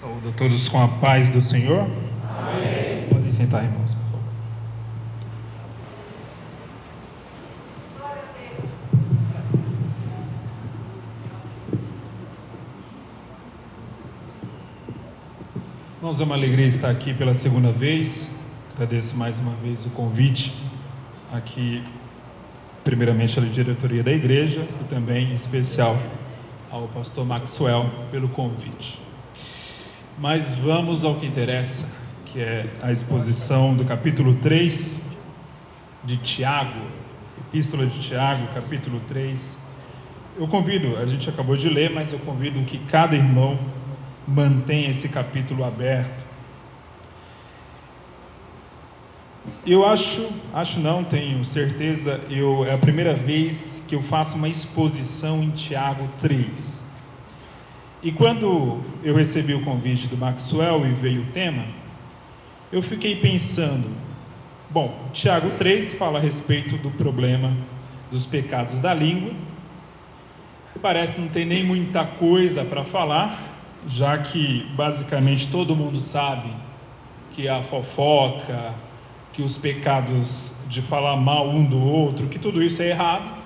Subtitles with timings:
[0.00, 1.80] Saúdo a todos com a paz do Senhor.
[2.30, 3.08] Amém.
[3.08, 4.20] Podem sentar, irmãos, por favor.
[15.96, 18.28] Irmãos, é uma alegria estar aqui pela segunda vez.
[18.76, 20.54] Agradeço mais uma vez o convite
[21.32, 21.82] aqui,
[22.84, 25.98] primeiramente à diretoria da igreja e também em especial
[26.70, 29.07] ao pastor Maxwell pelo convite.
[30.20, 31.86] Mas vamos ao que interessa,
[32.26, 35.00] que é a exposição do capítulo 3
[36.02, 36.80] de Tiago,
[37.38, 39.56] Epístola de Tiago, capítulo 3.
[40.36, 43.56] Eu convido, a gente acabou de ler, mas eu convido que cada irmão
[44.26, 46.26] mantenha esse capítulo aberto.
[49.64, 54.48] Eu acho, acho não, tenho certeza, eu, é a primeira vez que eu faço uma
[54.48, 56.87] exposição em Tiago 3.
[58.00, 61.64] E quando eu recebi o convite do Maxwell e veio o tema,
[62.70, 63.90] eu fiquei pensando,
[64.70, 67.52] bom, Tiago 3 fala a respeito do problema
[68.08, 69.32] dos pecados da língua.
[70.80, 76.52] Parece não ter nem muita coisa para falar, já que basicamente todo mundo sabe
[77.32, 78.74] que a fofoca,
[79.32, 83.38] que os pecados de falar mal um do outro, que tudo isso é errado.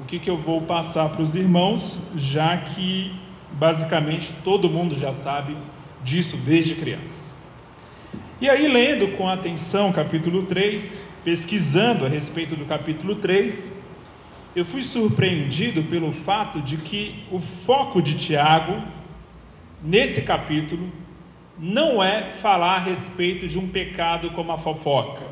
[0.00, 5.12] O que, que eu vou passar para os irmãos, já que basicamente todo mundo já
[5.12, 5.56] sabe
[6.02, 7.32] disso desde criança.
[8.40, 13.72] E aí, lendo com atenção o capítulo 3, pesquisando a respeito do capítulo 3,
[14.54, 18.82] eu fui surpreendido pelo fato de que o foco de Tiago,
[19.82, 20.90] nesse capítulo,
[21.58, 25.26] não é falar a respeito de um pecado como a fofoca,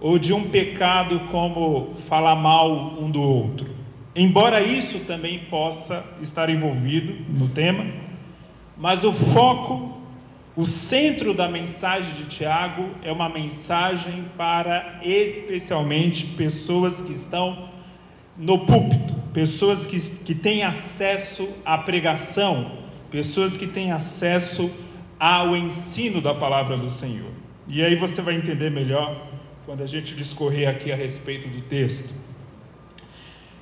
[0.00, 3.83] ou de um pecado como falar mal um do outro.
[4.16, 7.84] Embora isso também possa estar envolvido no tema,
[8.76, 9.98] mas o foco,
[10.54, 17.68] o centro da mensagem de Tiago é uma mensagem para especialmente pessoas que estão
[18.36, 22.70] no púlpito, pessoas que, que têm acesso à pregação,
[23.10, 24.70] pessoas que têm acesso
[25.18, 27.30] ao ensino da palavra do Senhor.
[27.66, 29.28] E aí você vai entender melhor
[29.66, 32.23] quando a gente discorrer aqui a respeito do texto.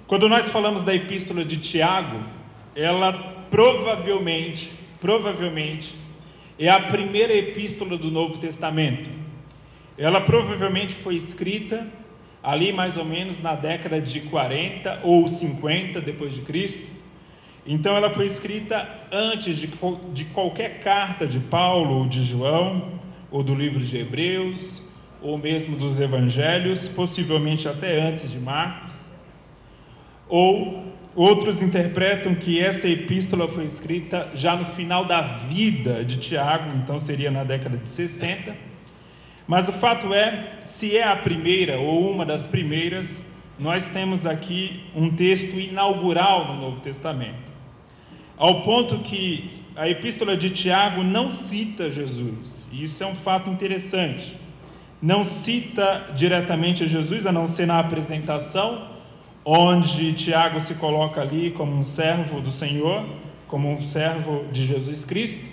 [0.07, 2.23] Quando nós falamos da epístola de Tiago,
[2.75, 3.13] ela
[3.51, 5.95] provavelmente, provavelmente,
[6.59, 9.11] é a primeira epístola do Novo Testamento.
[9.97, 11.87] Ela provavelmente foi escrita
[12.43, 16.91] ali mais ou menos na década de 40 ou 50 depois de Cristo.
[17.65, 19.71] Então ela foi escrita antes de,
[20.13, 24.83] de qualquer carta de Paulo ou de João, ou do livro de Hebreus,
[25.21, 29.12] ou mesmo dos evangelhos, possivelmente até antes de Marcos.
[30.33, 30.83] Ou
[31.15, 36.99] outros interpretam que essa epístola foi escrita já no final da vida de Tiago, então
[36.99, 38.57] seria na década de 60.
[39.47, 43.23] Mas o fato é, se é a primeira ou uma das primeiras,
[43.59, 47.53] nós temos aqui um texto inaugural no Novo Testamento.
[48.39, 52.67] Ao ponto que a epístola de Tiago não cita Jesus.
[52.73, 54.35] E isso é um fato interessante.
[55.03, 58.92] Não cita diretamente Jesus, a não ser na apresentação,
[59.45, 63.05] onde Tiago se coloca ali como um servo do Senhor,
[63.49, 65.45] como um servo de Jesus Cristo.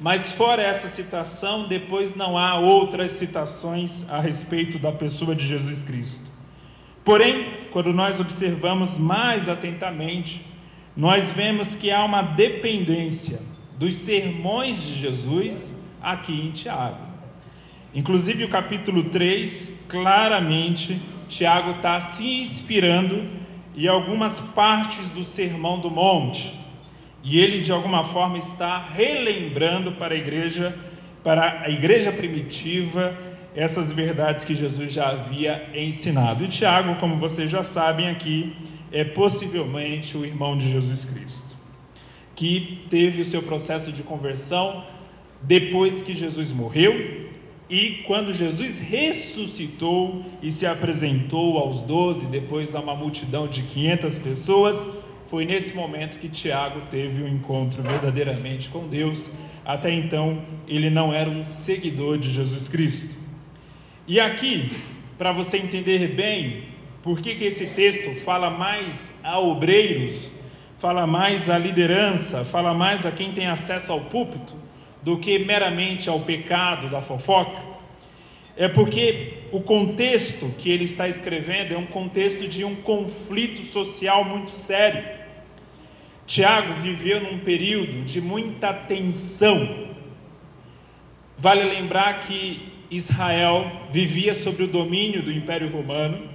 [0.00, 5.82] Mas fora essa citação, depois não há outras citações a respeito da pessoa de Jesus
[5.82, 6.24] Cristo.
[7.04, 10.44] Porém, quando nós observamos mais atentamente,
[10.96, 13.40] nós vemos que há uma dependência
[13.78, 17.10] dos sermões de Jesus aqui em Tiago.
[17.94, 21.00] Inclusive, o capítulo 3 claramente
[21.30, 23.24] Tiago está se inspirando
[23.76, 26.58] em algumas partes do Sermão do Monte.
[27.22, 30.76] E ele, de alguma forma, está relembrando para a igreja,
[31.22, 33.16] para a igreja primitiva,
[33.54, 36.44] essas verdades que Jesus já havia ensinado.
[36.44, 38.56] E Tiago, como vocês já sabem aqui,
[38.90, 41.56] é possivelmente o irmão de Jesus Cristo,
[42.34, 44.84] que teve o seu processo de conversão
[45.42, 47.29] depois que Jesus morreu
[47.70, 54.18] e quando Jesus ressuscitou e se apresentou aos doze, depois a uma multidão de 500
[54.18, 54.86] pessoas,
[55.28, 59.30] foi nesse momento que Tiago teve um encontro verdadeiramente com Deus.
[59.64, 63.14] Até então, ele não era um seguidor de Jesus Cristo.
[64.08, 64.72] E aqui,
[65.16, 66.64] para você entender bem
[67.04, 70.28] por que, que esse texto fala mais a obreiros,
[70.80, 74.56] fala mais à liderança, fala mais a quem tem acesso ao púlpito,
[75.02, 77.70] do que meramente ao pecado da fofoca,
[78.56, 84.24] é porque o contexto que ele está escrevendo é um contexto de um conflito social
[84.24, 85.02] muito sério.
[86.26, 89.88] Tiago viveu num período de muita tensão.
[91.38, 96.28] Vale lembrar que Israel vivia sob o domínio do Império Romano,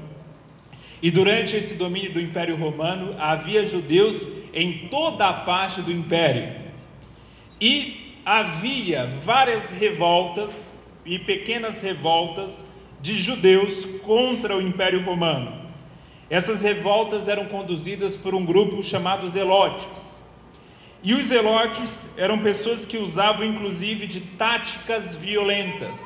[1.01, 6.55] e durante esse domínio do Império Romano havia judeus em toda a parte do império.
[7.61, 10.73] E havia várias revoltas
[11.05, 12.65] e pequenas revoltas
[12.99, 15.53] de judeus contra o Império Romano.
[16.27, 20.23] Essas revoltas eram conduzidas por um grupo chamado Zelotes.
[21.03, 26.01] E os Zelotes eram pessoas que usavam inclusive de táticas violentas.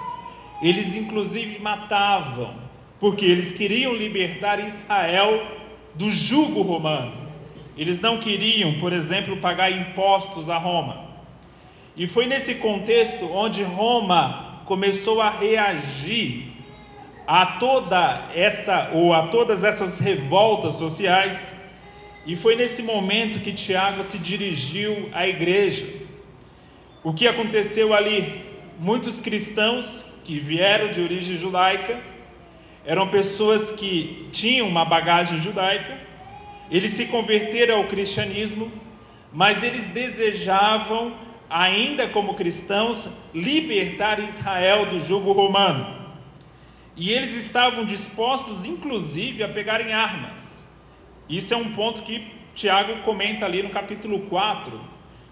[0.62, 2.54] Eles inclusive matavam,
[3.00, 5.42] porque eles queriam libertar Israel
[5.96, 7.14] do jugo romano.
[7.78, 11.09] Eles não queriam, por exemplo, pagar impostos a Roma.
[12.02, 16.54] E foi nesse contexto onde Roma começou a reagir
[17.28, 18.02] a toda
[18.34, 21.54] essa ou a todas essas revoltas sociais,
[22.26, 25.86] e foi nesse momento que Tiago se dirigiu à igreja.
[27.04, 28.46] O que aconteceu ali?
[28.80, 32.00] Muitos cristãos que vieram de origem judaica
[32.86, 35.98] eram pessoas que tinham uma bagagem judaica,
[36.72, 38.72] eles se converteram ao cristianismo,
[39.34, 45.98] mas eles desejavam, ainda como cristãos, libertar Israel do jugo romano.
[46.96, 50.66] E eles estavam dispostos, inclusive, a pegarem armas.
[51.28, 54.80] Isso é um ponto que Tiago comenta ali no capítulo 4,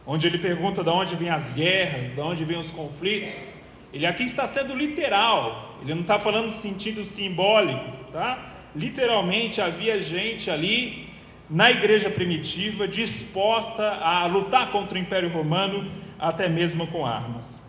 [0.05, 3.53] onde ele pergunta de onde vêm as guerras, de onde vêm os conflitos.
[3.93, 8.53] Ele aqui está sendo literal, ele não está falando no sentido simbólico, tá?
[8.75, 11.07] Literalmente havia gente ali
[11.49, 17.61] na igreja primitiva disposta a lutar contra o Império Romano, até mesmo com armas.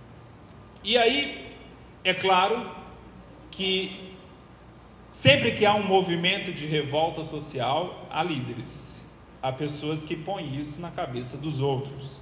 [0.83, 1.53] E aí,
[2.05, 2.71] é claro,
[3.51, 4.15] que
[5.11, 9.03] sempre que há um movimento de revolta social, há líderes,
[9.43, 12.21] há pessoas que põem isso na cabeça dos outros.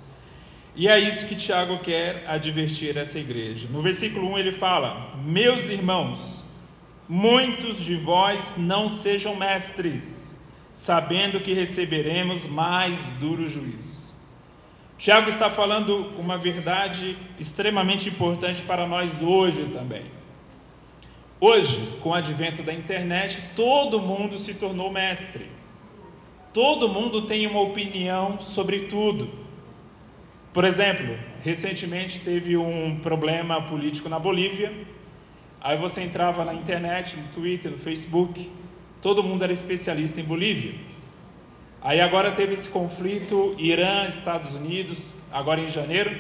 [0.75, 3.67] E é isso que Tiago quer advertir essa igreja.
[3.70, 6.44] No versículo 1 ele fala: Meus irmãos,
[7.08, 10.38] muitos de vós não sejam mestres,
[10.75, 13.96] sabendo que receberemos mais duro juízo.
[14.99, 20.05] Tiago está falando uma verdade extremamente importante para nós hoje também.
[21.39, 25.51] Hoje, com o advento da internet, todo mundo se tornou mestre.
[26.51, 29.29] Todo mundo tem uma opinião sobre tudo.
[30.51, 34.73] Por exemplo, recentemente teve um problema político na Bolívia.
[35.61, 38.51] Aí você entrava na internet, no Twitter, no Facebook,
[39.03, 40.75] todo mundo era especialista em Bolívia.
[41.87, 46.12] Aí agora teve esse conflito Irã, Estados Unidos, agora em janeiro.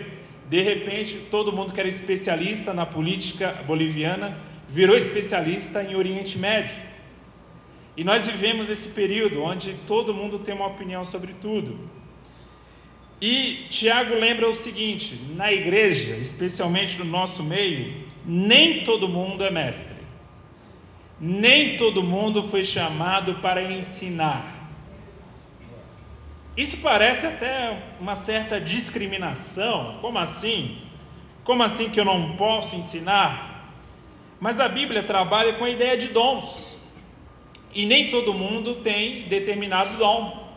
[0.48, 6.76] De repente, todo mundo que era especialista na política boliviana virou especialista em Oriente Médio.
[7.96, 11.76] E nós vivemos esse período onde todo mundo tem uma opinião sobre tudo.
[13.20, 19.50] E Tiago lembra o seguinte: na igreja, especialmente no nosso meio, nem todo mundo é
[19.50, 19.96] mestre.
[21.20, 24.55] Nem todo mundo foi chamado para ensinar.
[26.56, 29.98] Isso parece até uma certa discriminação.
[30.00, 30.78] Como assim?
[31.44, 33.74] Como assim que eu não posso ensinar?
[34.40, 36.78] Mas a Bíblia trabalha com a ideia de dons.
[37.74, 40.48] E nem todo mundo tem determinado dom.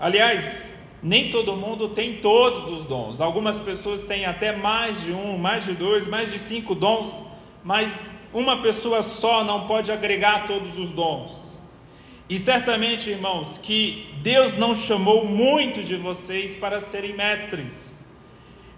[0.00, 0.72] Aliás,
[1.02, 3.20] nem todo mundo tem todos os dons.
[3.20, 7.22] Algumas pessoas têm até mais de um, mais de dois, mais de cinco dons,
[7.62, 11.47] mas uma pessoa só não pode agregar todos os dons.
[12.28, 17.94] E certamente, irmãos, que Deus não chamou muito de vocês para serem mestres.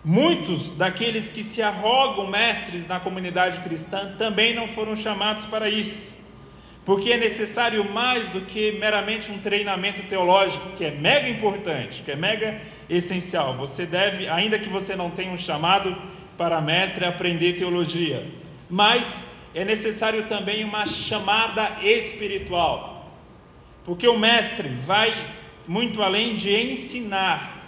[0.04, 6.14] Muitos daqueles que se arrogam mestres na comunidade cristã também não foram chamados para isso,
[6.86, 12.12] porque é necessário mais do que meramente um treinamento teológico, que é mega importante, que
[12.12, 13.56] é mega essencial.
[13.58, 15.94] Você deve, ainda que você não tenha um chamado
[16.38, 18.26] para mestre, aprender teologia,
[18.70, 22.99] mas é necessário também uma chamada espiritual,
[23.84, 25.34] porque o mestre vai
[25.66, 27.60] muito além de ensinar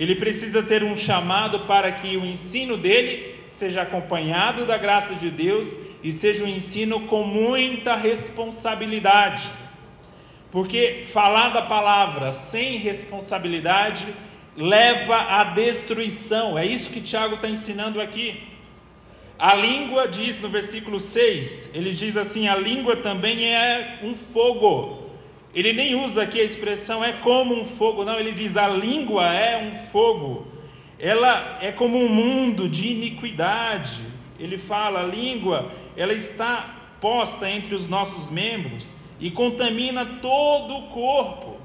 [0.00, 5.30] ele precisa ter um chamado para que o ensino dele seja acompanhado da graça de
[5.30, 9.46] Deus e seja um ensino com muita responsabilidade.
[10.50, 14.06] Porque falar da palavra sem responsabilidade
[14.56, 16.58] leva à destruição.
[16.58, 18.42] É isso que Tiago está ensinando aqui.
[19.38, 24.99] A língua diz no versículo 6, ele diz assim: a língua também é um fogo
[25.54, 29.32] ele nem usa aqui a expressão é como um fogo, não, ele diz a língua
[29.32, 30.46] é um fogo.
[30.98, 34.02] Ela é como um mundo de iniquidade.
[34.38, 40.82] Ele fala, a língua, ela está posta entre os nossos membros e contamina todo o
[40.88, 41.58] corpo.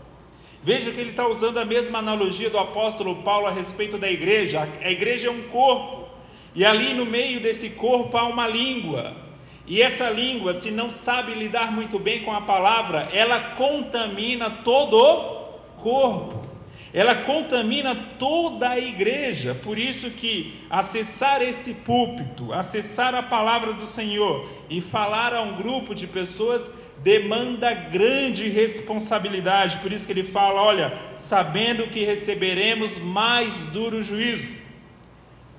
[0.64, 4.68] Veja que ele está usando a mesma analogia do apóstolo Paulo a respeito da igreja.
[4.82, 6.08] A igreja é um corpo,
[6.56, 9.25] e ali no meio desse corpo há uma língua.
[9.68, 14.96] E essa língua, se não sabe lidar muito bem com a palavra, ela contamina todo
[14.98, 16.46] o corpo.
[16.94, 19.54] Ela contamina toda a igreja.
[19.54, 25.58] Por isso que acessar esse púlpito, acessar a palavra do Senhor e falar a um
[25.58, 26.72] grupo de pessoas
[27.04, 29.78] demanda grande responsabilidade.
[29.80, 34.55] Por isso que ele fala: olha, sabendo que receberemos mais duro juízo.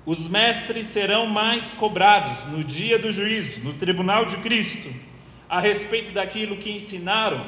[0.07, 4.89] Os mestres serão mais cobrados no dia do juízo, no tribunal de Cristo,
[5.49, 7.45] a respeito daquilo que ensinaram.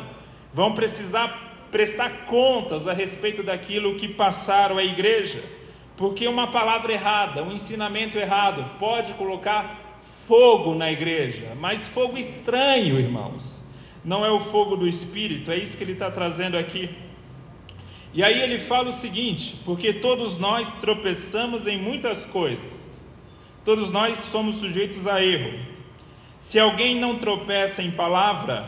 [0.54, 5.42] Vão precisar prestar contas a respeito daquilo que passaram à igreja,
[5.96, 9.98] porque uma palavra errada, um ensinamento errado, pode colocar
[10.28, 13.60] fogo na igreja, mas fogo estranho, irmãos
[14.04, 16.89] não é o fogo do Espírito, é isso que ele está trazendo aqui.
[18.13, 23.06] E aí ele fala o seguinte: porque todos nós tropeçamos em muitas coisas,
[23.63, 25.60] todos nós somos sujeitos a erro.
[26.39, 28.68] Se alguém não tropeça em palavra,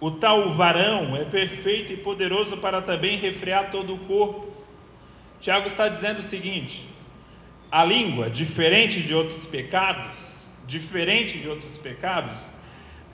[0.00, 4.52] o tal varão é perfeito e poderoso para também refrear todo o corpo.
[5.40, 6.86] Tiago está dizendo o seguinte:
[7.70, 12.52] a língua, diferente de outros pecados, diferente de outros pecados,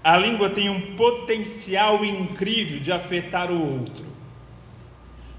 [0.03, 4.10] a língua tem um potencial incrível de afetar o outro.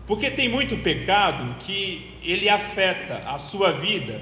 [0.08, 4.22] Porque tem muito pecado que ele afeta a sua vida,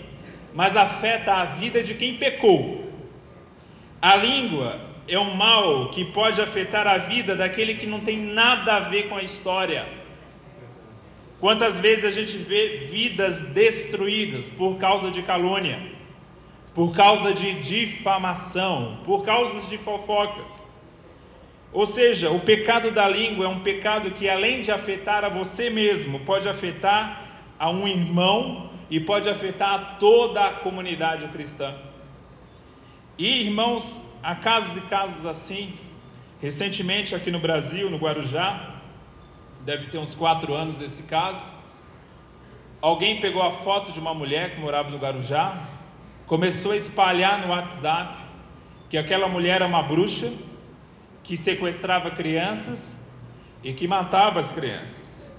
[0.54, 2.92] mas afeta a vida de quem pecou.
[4.02, 8.76] A língua é um mal que pode afetar a vida daquele que não tem nada
[8.76, 9.88] a ver com a história.
[11.40, 16.00] Quantas vezes a gente vê vidas destruídas por causa de calúnia?
[16.74, 20.69] por causa de difamação, por causa de fofocas.
[21.72, 25.70] Ou seja, o pecado da língua é um pecado que, além de afetar a você
[25.70, 27.28] mesmo, pode afetar
[27.60, 31.76] a um irmão e pode afetar a toda a comunidade cristã.
[33.18, 35.74] E, irmãos, há casos e casos assim.
[36.42, 38.78] Recentemente, aqui no Brasil, no Guarujá,
[39.64, 41.52] deve ter uns quatro anos esse caso.
[42.82, 45.56] Alguém pegou a foto de uma mulher que morava no Guarujá,
[46.26, 48.18] começou a espalhar no WhatsApp
[48.90, 50.32] que aquela mulher era uma bruxa
[51.30, 52.98] que sequestrava crianças
[53.64, 55.30] e que matava as crianças.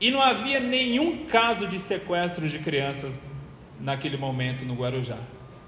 [0.00, 3.22] E não havia nenhum caso de sequestro de crianças
[3.78, 5.18] naquele momento no Guarujá.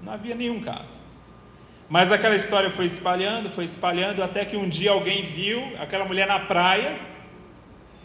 [0.01, 0.99] Não havia nenhum caso.
[1.87, 6.27] Mas aquela história foi espalhando, foi espalhando, até que um dia alguém viu aquela mulher
[6.27, 6.99] na praia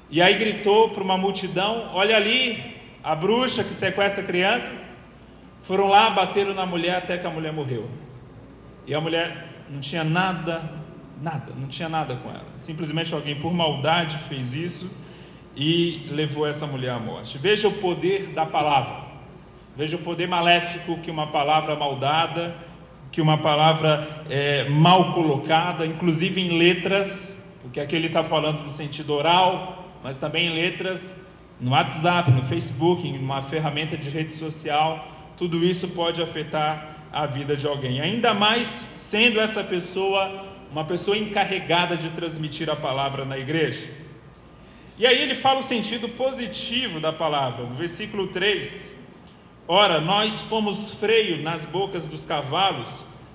[0.08, 4.94] e aí gritou para uma multidão: Olha ali, a bruxa que sequestra crianças.
[5.62, 7.90] Foram lá, bateram na mulher até que a mulher morreu.
[8.86, 10.81] E a mulher não tinha nada,
[11.22, 12.44] nada, não tinha nada com ela.
[12.56, 14.90] Simplesmente alguém por maldade fez isso
[15.56, 17.38] e levou essa mulher à morte.
[17.38, 19.12] Veja o poder da palavra.
[19.76, 22.54] Veja o poder maléfico que uma palavra maldada,
[23.12, 28.70] que uma palavra é, mal colocada, inclusive em letras, porque aqui ele está falando no
[28.70, 31.14] sentido oral, mas também em letras,
[31.60, 37.26] no WhatsApp, no Facebook, em uma ferramenta de rede social, tudo isso pode afetar a
[37.26, 38.00] vida de alguém.
[38.00, 43.86] Ainda mais sendo essa pessoa uma pessoa encarregada de transmitir a palavra na igreja.
[44.98, 48.90] E aí ele fala o sentido positivo da palavra, no versículo 3.
[49.68, 52.88] Ora, nós fomos freio nas bocas dos cavalos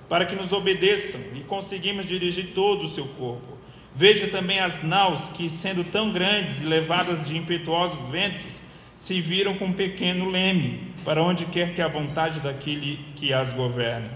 [0.08, 3.56] para que nos obedeçam e conseguimos dirigir todo o seu corpo.
[3.94, 8.60] Veja também as naus que, sendo tão grandes e levadas de impetuosos ventos,
[8.96, 13.52] se viram com um pequeno leme, para onde quer que a vontade daquele que as
[13.52, 14.10] governe.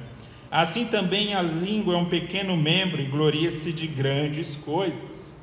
[0.53, 5.43] Assim também a língua é um pequeno membro e gloria-se de grandes coisas.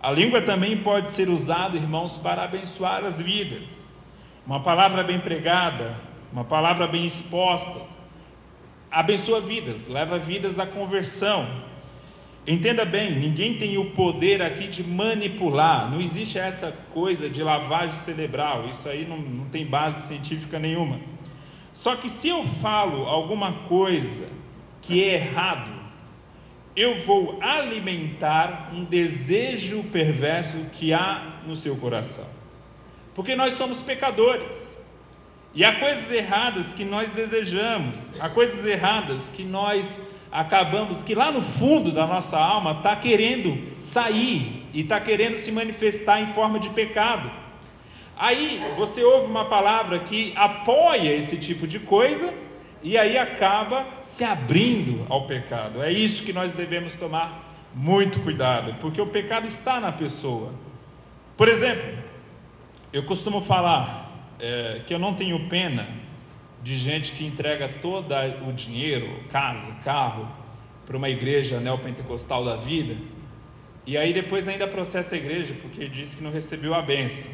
[0.00, 3.86] A língua também pode ser usada, irmãos, para abençoar as vidas.
[4.46, 5.94] Uma palavra bem pregada,
[6.32, 7.94] uma palavra bem exposta,
[8.90, 11.46] abençoa vidas, leva vidas à conversão,
[12.44, 17.96] Entenda bem, ninguém tem o poder aqui de manipular, não existe essa coisa de lavagem
[17.96, 20.98] cerebral, isso aí não, não tem base científica nenhuma.
[21.74, 24.28] Só que se eu falo alguma coisa
[24.80, 25.70] que é errado,
[26.74, 32.26] eu vou alimentar um desejo perverso que há no seu coração.
[33.14, 34.76] Porque nós somos pecadores.
[35.54, 40.00] E há coisas erradas que nós desejamos, há coisas erradas que nós
[40.30, 45.52] acabamos que lá no fundo da nossa alma está querendo sair e está querendo se
[45.52, 47.30] manifestar em forma de pecado.
[48.16, 52.32] Aí você ouve uma palavra que apoia esse tipo de coisa
[52.82, 55.82] e aí acaba se abrindo ao pecado.
[55.82, 60.52] É isso que nós devemos tomar muito cuidado, porque o pecado está na pessoa.
[61.36, 61.98] Por exemplo,
[62.92, 65.88] eu costumo falar é, que eu não tenho pena
[66.62, 68.14] de gente que entrega todo
[68.46, 70.28] o dinheiro, casa, carro,
[70.86, 72.96] para uma igreja neopentecostal da vida,
[73.86, 77.30] e aí depois ainda processa a igreja porque disse que não recebeu a benção.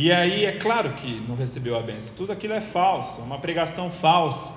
[0.00, 3.90] E aí é claro que não recebeu a benção, tudo aquilo é falso, uma pregação
[3.90, 4.52] falsa.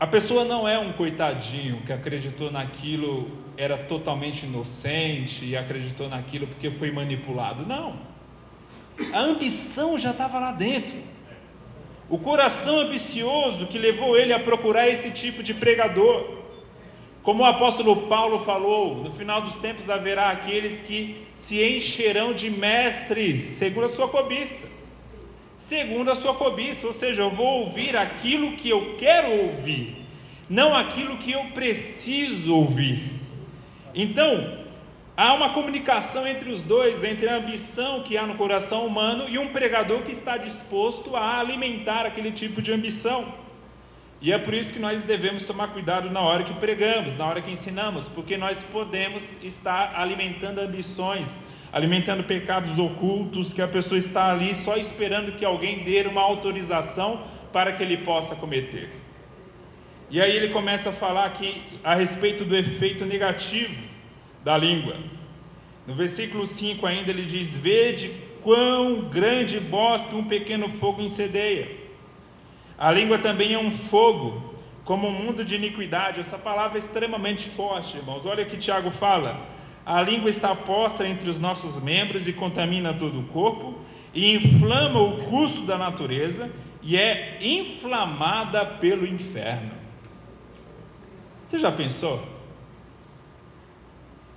[0.00, 6.48] A pessoa não é um coitadinho que acreditou naquilo, era totalmente inocente e acreditou naquilo
[6.48, 7.64] porque foi manipulado.
[7.64, 8.00] Não.
[9.12, 10.96] A ambição já estava lá dentro.
[12.08, 16.41] O coração ambicioso que levou ele a procurar esse tipo de pregador.
[17.22, 22.50] Como o apóstolo Paulo falou, no final dos tempos haverá aqueles que se encherão de
[22.50, 24.66] mestres, segundo a sua cobiça.
[25.56, 30.04] Segundo a sua cobiça, ou seja, eu vou ouvir aquilo que eu quero ouvir,
[30.50, 33.20] não aquilo que eu preciso ouvir.
[33.94, 34.58] Então,
[35.16, 39.38] há uma comunicação entre os dois, entre a ambição que há no coração humano e
[39.38, 43.32] um pregador que está disposto a alimentar aquele tipo de ambição.
[44.22, 47.42] E é por isso que nós devemos tomar cuidado na hora que pregamos, na hora
[47.42, 51.36] que ensinamos, porque nós podemos estar alimentando ambições,
[51.72, 57.24] alimentando pecados ocultos que a pessoa está ali só esperando que alguém dê uma autorização
[57.52, 58.90] para que ele possa cometer.
[60.08, 63.74] E aí ele começa a falar aqui a respeito do efeito negativo
[64.44, 64.98] da língua.
[65.84, 71.81] No versículo 5 ainda ele diz: Vede quão grande bosque um pequeno fogo incendeia.
[72.82, 74.42] A língua também é um fogo,
[74.84, 76.18] como um mundo de iniquidade.
[76.18, 78.26] Essa palavra é extremamente forte, irmãos.
[78.26, 79.40] Olha que Tiago fala.
[79.86, 83.78] A língua está posta entre os nossos membros e contamina todo o corpo,
[84.12, 86.50] e inflama o curso da natureza,
[86.82, 89.70] e é inflamada pelo inferno.
[91.46, 92.20] Você já pensou?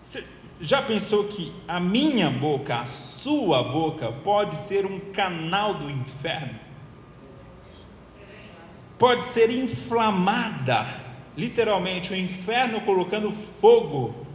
[0.03, 0.23] Você
[0.61, 6.64] já pensou que a minha boca, a sua boca, pode ser um canal do inferno?
[9.05, 10.87] Pode ser inflamada,
[11.37, 14.25] literalmente, o inferno colocando fogo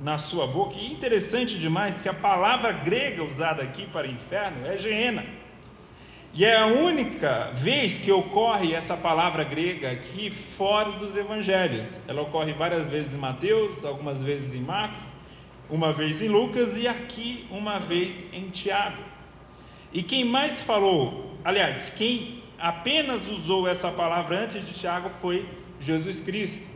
[0.00, 0.76] na sua boca.
[0.78, 5.26] E interessante demais que a palavra grega usada aqui para inferno é geena.
[6.32, 12.00] E é a única vez que ocorre essa palavra grega aqui fora dos evangelhos.
[12.08, 15.04] Ela ocorre várias vezes em Mateus, algumas vezes em Marcos,
[15.68, 19.02] uma vez em Lucas e aqui uma vez em Tiago.
[19.92, 25.48] E quem mais falou, aliás, quem apenas usou essa palavra antes de Tiago foi
[25.80, 26.74] Jesus Cristo.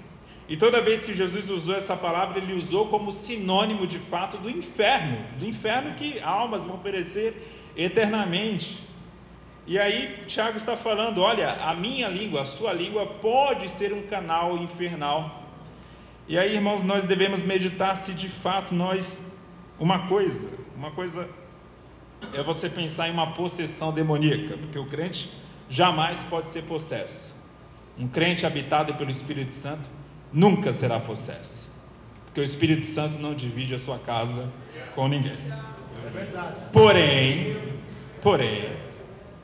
[0.49, 4.49] E toda vez que Jesus usou essa palavra, ele usou como sinônimo de fato do
[4.49, 7.35] inferno, do inferno que almas vão perecer
[7.77, 8.79] eternamente.
[9.67, 14.03] E aí Tiago está falando: olha, a minha língua, a sua língua pode ser um
[14.03, 15.43] canal infernal.
[16.27, 19.31] E aí, irmãos, nós devemos meditar se de fato nós
[19.79, 21.29] uma coisa, uma coisa
[22.33, 25.31] é você pensar em uma possessão demoníaca, porque o crente
[25.69, 27.37] jamais pode ser possesso.
[27.99, 29.89] Um crente habitado pelo Espírito Santo
[30.33, 31.71] nunca será possesso,
[32.25, 34.49] porque o Espírito Santo não divide a sua casa
[34.95, 35.37] com ninguém.
[36.73, 37.57] Porém,
[38.23, 38.77] porém,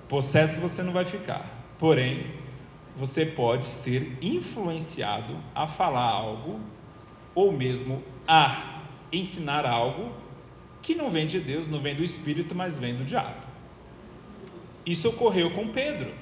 [0.08, 1.44] possesso você não vai ficar.
[1.78, 2.26] Porém,
[2.96, 6.60] você pode ser influenciado a falar algo
[7.34, 8.82] ou mesmo a
[9.12, 10.12] ensinar algo
[10.80, 13.53] que não vem de Deus, não vem do Espírito, mas vem do diabo.
[14.84, 16.12] Isso ocorreu com Pedro.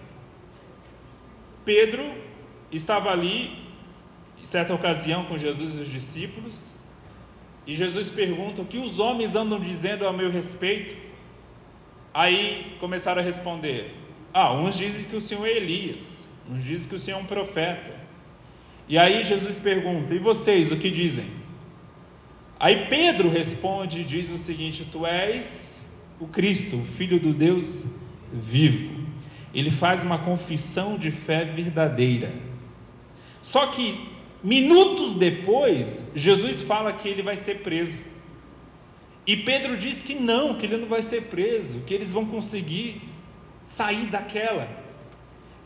[1.65, 2.13] Pedro
[2.71, 3.57] estava ali,
[4.41, 6.75] em certa ocasião, com Jesus e os discípulos,
[7.67, 10.95] e Jesus pergunta: O que os homens andam dizendo a meu respeito?
[12.13, 13.95] Aí começaram a responder:
[14.33, 17.27] Ah, uns dizem que o Senhor é Elias, uns dizem que o Senhor é um
[17.27, 17.95] profeta.
[18.89, 21.27] E aí Jesus pergunta: E vocês, o que dizem?
[22.59, 25.87] Aí Pedro responde e diz o seguinte: Tu és
[26.19, 28.01] o Cristo, o Filho do Deus
[28.33, 29.03] vivo.
[29.55, 32.33] Ele faz uma confissão de fé verdadeira.
[33.41, 34.09] Só que
[34.43, 38.03] minutos depois, Jesus fala que ele vai ser preso.
[39.27, 43.03] E Pedro diz que não, que ele não vai ser preso, que eles vão conseguir
[43.63, 44.69] sair daquela.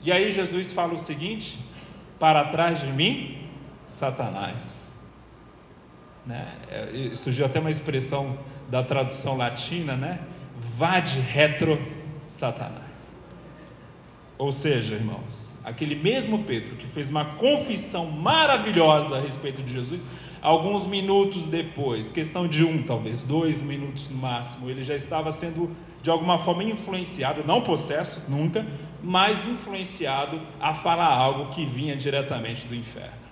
[0.03, 1.59] E aí Jesus fala o seguinte:
[2.19, 3.39] para trás de mim,
[3.87, 4.95] Satanás.
[6.27, 6.55] Né?
[6.69, 10.21] É, surgiu até uma expressão da tradução latina, né?
[10.77, 11.79] Vade retro
[12.29, 13.13] Satanás.
[14.39, 20.07] Ou seja, irmãos, aquele mesmo Pedro que fez uma confissão maravilhosa a respeito de Jesus,
[20.43, 25.75] alguns minutos depois, questão de um, talvez dois minutos no máximo, ele já estava sendo
[26.03, 28.65] de alguma forma influenciado, não possesso, nunca,
[29.03, 33.27] mas influenciado a falar algo que vinha diretamente do inferno.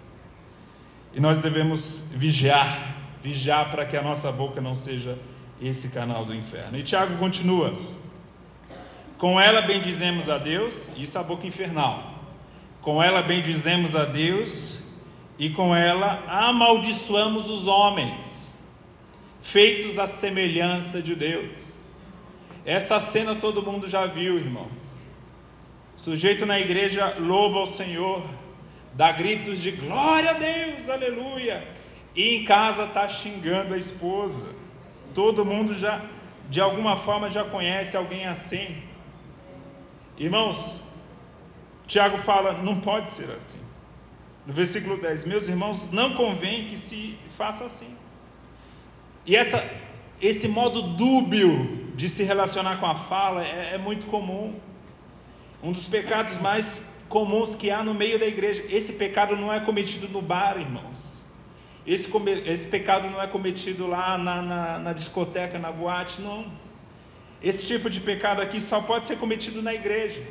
[1.12, 5.16] E nós devemos vigiar, vigiar para que a nossa boca não seja
[5.60, 6.76] esse canal do inferno.
[6.76, 7.78] E Tiago continua:
[9.18, 12.14] Com ela bendizemos a Deus, isso é a boca infernal.
[12.80, 14.78] Com ela bendizemos a Deus
[15.38, 18.52] e com ela amaldiçoamos os homens,
[19.42, 21.82] feitos à semelhança de Deus.
[22.64, 25.04] Essa cena todo mundo já viu, irmãos.
[25.96, 28.22] Sujeito na igreja louva ao Senhor,
[28.94, 31.66] dá gritos de glória a Deus, aleluia,
[32.14, 34.48] e em casa está xingando a esposa.
[35.14, 36.00] Todo mundo já,
[36.50, 38.82] de alguma forma, já conhece alguém assim.
[40.18, 40.80] Irmãos,
[41.86, 43.58] Tiago fala: não pode ser assim.
[44.46, 47.96] No versículo 10: Meus irmãos, não convém que se faça assim.
[49.26, 49.64] E essa,
[50.20, 54.54] esse modo dúbio de se relacionar com a fala é, é muito comum.
[55.62, 58.64] Um dos pecados mais comuns que há no meio da igreja.
[58.68, 61.24] Esse pecado não é cometido no bar, irmãos.
[61.86, 62.10] Esse,
[62.46, 66.46] esse pecado não é cometido lá na, na, na discoteca, na boate, não.
[67.44, 70.22] Esse tipo de pecado aqui só pode ser cometido na igreja.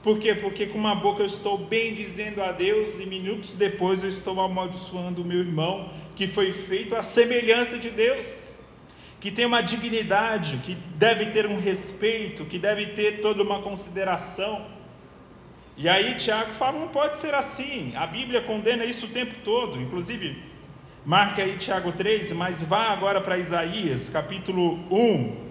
[0.00, 0.32] Por quê?
[0.32, 4.40] Porque com uma boca eu estou bem dizendo a Deus e minutos depois eu estou
[4.40, 8.56] amaldiçoando o meu irmão, que foi feito à semelhança de Deus,
[9.20, 14.66] que tem uma dignidade, que deve ter um respeito, que deve ter toda uma consideração.
[15.76, 17.92] E aí Tiago fala: não pode ser assim.
[17.96, 19.82] A Bíblia condena isso o tempo todo.
[19.82, 20.40] Inclusive,
[21.04, 25.45] marque aí Tiago 3, mas vá agora para Isaías, capítulo 1.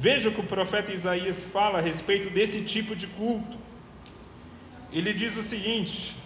[0.00, 3.58] Veja o que o profeta Isaías fala a respeito desse tipo de culto.
[4.92, 6.16] Ele diz o seguinte,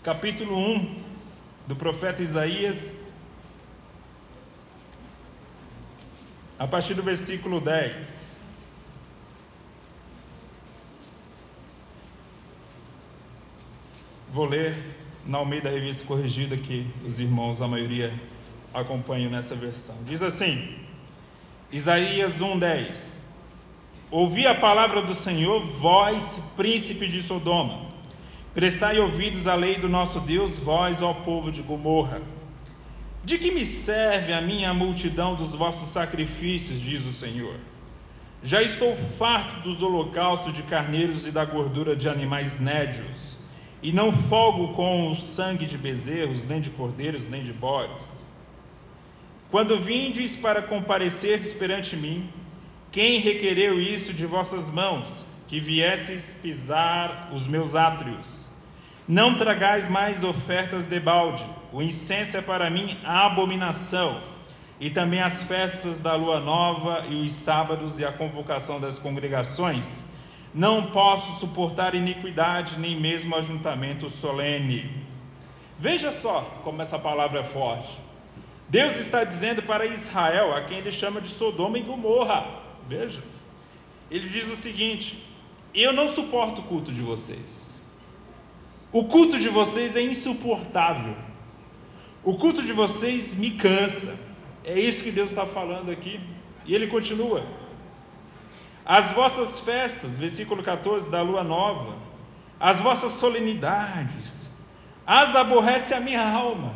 [0.00, 1.02] capítulo 1
[1.66, 2.94] do profeta Isaías,
[6.56, 8.38] a partir do versículo 10.
[14.32, 14.76] Vou ler
[15.26, 18.14] na Almeida Revista Corrigida, que os irmãos, a maioria,
[18.72, 19.96] acompanham nessa versão.
[20.04, 20.87] Diz assim,
[21.70, 23.18] Isaías 1,10:
[24.10, 27.88] Ouvi a palavra do Senhor, vós, príncipe de Sodoma.
[28.54, 32.22] Prestai ouvidos à lei do nosso Deus, vós, ó povo de Gomorra.
[33.22, 37.56] De que me serve a minha multidão dos vossos sacrifícios, diz o Senhor?
[38.42, 43.36] Já estou farto dos holocaustos de carneiros e da gordura de animais nédios
[43.82, 48.26] e não folgo com o sangue de bezerros, nem de cordeiros, nem de bodes.
[49.50, 52.28] Quando vindes para comparecerdes perante mim,
[52.92, 58.46] quem requereu isso de vossas mãos, que viesseis pisar os meus átrios?
[59.08, 64.18] Não tragais mais ofertas de balde, o incenso é para mim a abominação,
[64.78, 70.02] e também as festas da lua nova e os sábados e a convocação das congregações
[70.54, 74.90] não posso suportar iniquidade, nem mesmo ajuntamento solene.
[75.78, 78.07] Veja só como essa palavra é forte.
[78.68, 82.46] Deus está dizendo para Israel, a quem ele chama de Sodoma e Gomorra.
[82.88, 83.22] Veja.
[84.10, 85.24] Ele diz o seguinte:
[85.74, 87.82] Eu não suporto o culto de vocês.
[88.92, 91.14] O culto de vocês é insuportável.
[92.24, 94.18] O culto de vocês me cansa.
[94.64, 96.20] É isso que Deus está falando aqui.
[96.66, 97.46] E ele continua:
[98.84, 101.96] as vossas festas, versículo 14 da lua nova,
[102.60, 104.50] as vossas solenidades,
[105.06, 106.74] as aborrece a minha alma.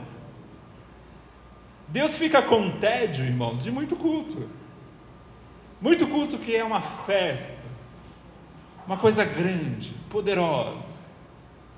[1.92, 4.48] Deus fica com tédio, irmãos, de muito culto.
[5.81, 7.52] Muito culto que é uma festa,
[8.87, 10.94] uma coisa grande, poderosa.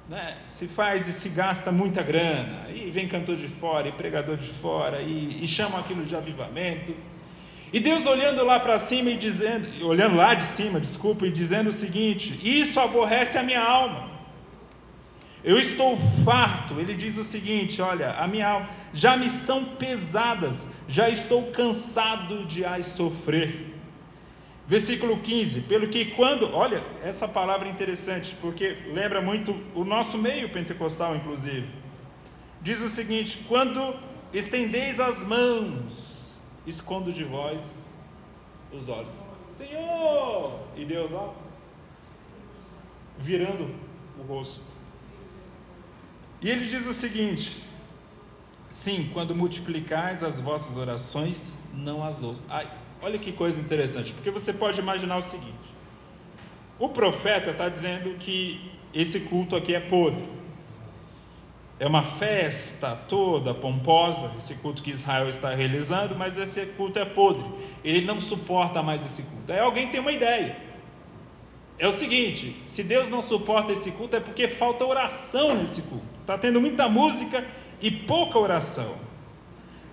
[0.08, 0.38] Né?
[0.46, 4.48] Se faz e se gasta muita grana, e vem cantor de fora, e pregador de
[4.48, 6.94] fora, e, e chama aquilo de avivamento
[7.74, 11.70] e Deus olhando lá para cima e dizendo, olhando lá de cima, desculpa, e dizendo
[11.70, 14.13] o seguinte: Isso aborrece a minha alma.
[15.44, 16.80] Eu estou farto.
[16.80, 22.46] Ele diz o seguinte: Olha, a minha alma já me são pesadas, já estou cansado
[22.46, 23.74] de as sofrer.
[24.66, 30.16] Versículo 15: Pelo que quando, olha, essa palavra é interessante, porque lembra muito o nosso
[30.16, 31.68] meio pentecostal, inclusive.
[32.62, 33.94] Diz o seguinte: Quando
[34.32, 37.62] estendeis as mãos escondo de vós
[38.72, 39.22] os olhos.
[39.48, 40.58] Senhor!
[40.74, 41.34] E Deus, ó,
[43.18, 43.72] virando
[44.18, 44.83] o rosto.
[46.44, 47.56] E ele diz o seguinte:
[48.70, 52.46] Sim, quando multiplicais as vossas orações, não as ouço.
[52.48, 52.70] Ai,
[53.02, 55.68] olha que coisa interessante, porque você pode imaginar o seguinte:
[56.78, 60.24] o profeta está dizendo que esse culto aqui é podre
[61.78, 67.04] é uma festa toda pomposa, esse culto que Israel está realizando, mas esse culto é
[67.04, 67.44] podre.
[67.82, 69.52] Ele não suporta mais esse culto.
[69.52, 70.56] Aí alguém tem uma ideia.
[71.78, 76.04] É o seguinte: se Deus não suporta esse culto, é porque falta oração nesse culto.
[76.20, 77.44] Está tendo muita música
[77.80, 78.96] e pouca oração.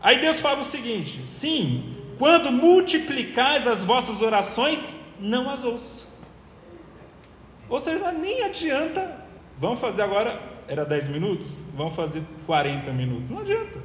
[0.01, 6.11] Aí Deus fala o seguinte: sim, quando multiplicais as vossas orações, não as ouço.
[7.69, 9.19] Ou seja, nem adianta.
[9.57, 11.61] Vamos fazer agora, era 10 minutos?
[11.73, 13.29] Vamos fazer 40 minutos.
[13.29, 13.79] Não adianta.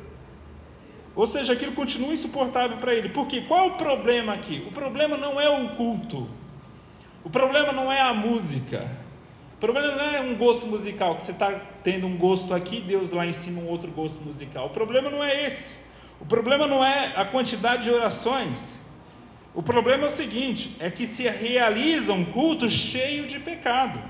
[1.15, 3.09] Ou seja, aquilo continua insuportável para ele.
[3.09, 3.43] Por quê?
[3.47, 4.65] Qual é o problema aqui?
[4.69, 6.29] O problema não é o culto.
[7.27, 8.89] O problema não é a música.
[9.57, 13.11] O problema não é um gosto musical, que você está tendo um gosto aqui, Deus
[13.11, 14.67] lá em cima um outro gosto musical.
[14.67, 15.75] O problema não é esse.
[16.21, 18.79] O problema não é a quantidade de orações.
[19.53, 24.01] O problema é o seguinte: é que se realiza um culto cheio de pecado.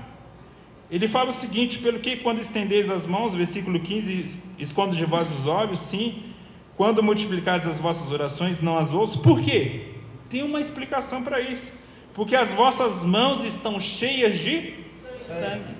[0.91, 5.27] Ele fala o seguinte: pelo que quando estendeis as mãos, versículo 15, escondo de vós
[5.39, 6.35] os olhos, sim,
[6.75, 9.23] quando multiplicais as vossas orações, não as ouço.
[9.23, 9.93] Por quê?
[10.29, 11.73] Tem uma explicação para isso.
[12.17, 14.73] Porque as vossas mãos estão cheias de
[15.19, 15.75] sangue.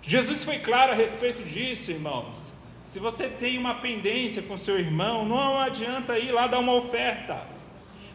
[0.00, 2.54] Jesus foi claro a respeito disso, irmãos.
[2.84, 7.36] Se você tem uma pendência com seu irmão, não adianta ir lá dar uma oferta.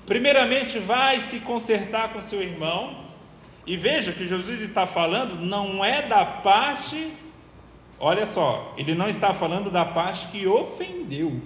[0.05, 3.03] Primeiramente, vai se consertar com seu irmão.
[3.67, 7.11] E veja que Jesus está falando não é da parte,
[7.99, 11.41] olha só, ele não está falando da parte que ofendeu.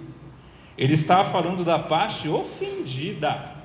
[0.78, 3.55] Ele está falando da parte ofendida.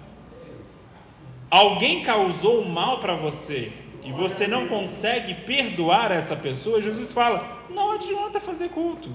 [1.52, 3.74] Alguém causou mal para você,
[4.06, 9.10] e você não consegue perdoar essa pessoa, Jesus fala: não adianta fazer culto,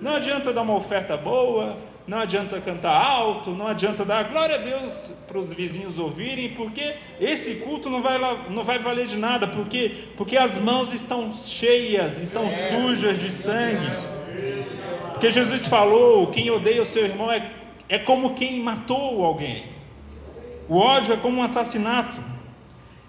[0.00, 4.58] não adianta dar uma oferta boa, não adianta cantar alto, não adianta dar glória a
[4.58, 8.16] Deus para os vizinhos ouvirem, porque esse culto não vai,
[8.48, 13.90] não vai valer de nada, porque, porque as mãos estão cheias, estão sujas de sangue.
[15.10, 17.50] Porque Jesus falou: quem odeia o seu irmão é,
[17.88, 19.71] é como quem matou alguém.
[20.68, 22.18] O ódio é como um assassinato.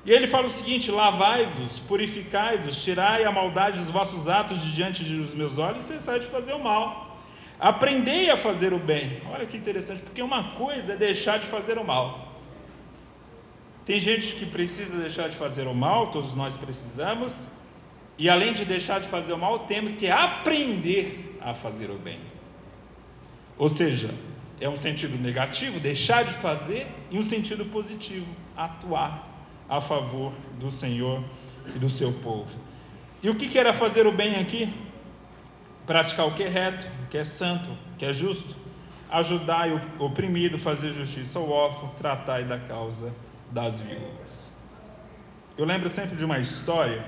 [0.06, 5.04] E ele fala o seguinte: lavai-vos, purificai-vos, tirai a maldade dos vossos atos de diante
[5.04, 7.18] dos meus olhos e cessai de fazer o mal.
[7.60, 9.22] Aprendei a fazer o bem.
[9.32, 12.34] Olha que interessante, porque uma coisa é deixar de fazer o mal.
[13.86, 17.48] Tem gente que precisa deixar de fazer o mal, todos nós precisamos,
[18.18, 22.20] e além de deixar de fazer o mal, temos que aprender a fazer o bem.
[23.58, 24.10] Ou seja,
[24.64, 29.28] é um sentido negativo, deixar de fazer, e um sentido positivo, atuar
[29.68, 31.22] a favor do Senhor
[31.76, 32.58] e do seu povo.
[33.22, 34.74] E o que era fazer o bem aqui?
[35.86, 38.56] Praticar o que é reto, o que é santo, o que é justo,
[39.12, 43.14] ajudar o oprimido, fazer justiça ao órfão, tratar da causa
[43.52, 44.50] das viúvas.
[45.58, 47.04] Eu lembro sempre de uma história.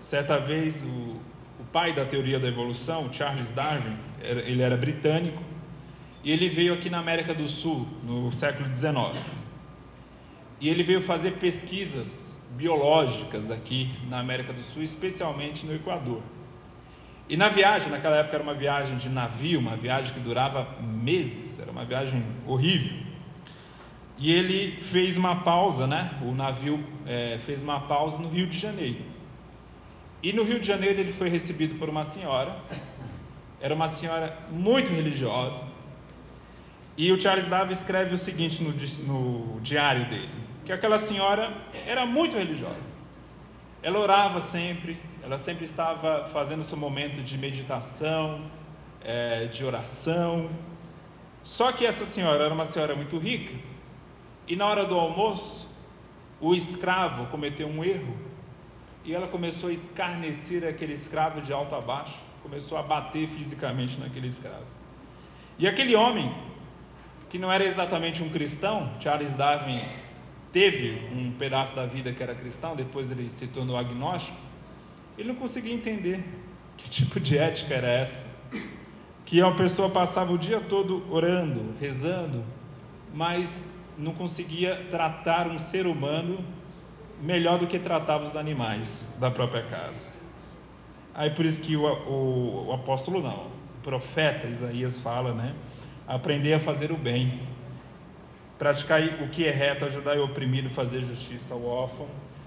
[0.00, 1.20] Certa vez, o,
[1.58, 5.42] o pai da teoria da evolução, Charles Darwin, ele era britânico,
[6.24, 9.22] e ele veio aqui na América do Sul no século XIX
[10.60, 16.22] e ele veio fazer pesquisas biológicas aqui na América do Sul, especialmente no Equador.
[17.28, 21.58] E na viagem, naquela época era uma viagem de navio, uma viagem que durava meses,
[21.58, 22.96] era uma viagem horrível.
[24.16, 26.12] E ele fez uma pausa, né?
[26.22, 29.02] O navio é, fez uma pausa no Rio de Janeiro.
[30.22, 32.56] E no Rio de Janeiro ele foi recebido por uma senhora,
[33.60, 35.73] era uma senhora muito religiosa.
[36.96, 40.30] E o Charles Darwin escreve o seguinte no, no diário dele:
[40.64, 41.52] que aquela senhora
[41.86, 42.94] era muito religiosa.
[43.82, 48.50] Ela orava sempre, ela sempre estava fazendo seu momento de meditação,
[49.02, 50.48] é, de oração.
[51.42, 53.54] Só que essa senhora era uma senhora muito rica,
[54.48, 55.70] e na hora do almoço,
[56.40, 58.16] o escravo cometeu um erro,
[59.04, 64.00] e ela começou a escarnecer aquele escravo de alto a baixo, começou a bater fisicamente
[64.00, 64.64] naquele escravo.
[65.58, 66.34] E aquele homem,
[67.34, 69.80] que não era exatamente um cristão, Charles Darwin
[70.52, 74.38] teve um pedaço da vida que era cristão, depois ele se tornou agnóstico,
[75.18, 76.24] ele não conseguia entender
[76.76, 78.24] que tipo de ética era essa.
[79.26, 82.44] Que uma pessoa passava o dia todo orando, rezando,
[83.12, 83.68] mas
[83.98, 86.38] não conseguia tratar um ser humano
[87.20, 90.06] melhor do que tratava os animais da própria casa.
[91.12, 95.52] Aí por isso que o, o, o apóstolo não, o profeta Isaías fala, né?
[96.06, 97.40] Aprender a fazer o bem
[98.58, 102.06] praticar o que é reto, ajudar o oprimido, fazer justiça ao órfão,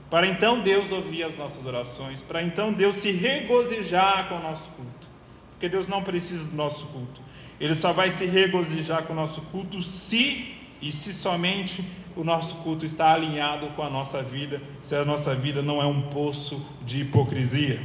[0.10, 4.70] para então Deus ouvir as nossas orações, para então Deus se regozijar com o nosso
[4.70, 5.08] culto,
[5.52, 7.22] porque Deus não precisa do nosso culto,
[7.60, 11.84] Ele só vai se regozijar com o nosso culto se e se somente
[12.15, 15.86] o nosso culto está alinhado com a nossa vida, se a nossa vida não é
[15.86, 17.80] um poço de hipocrisia.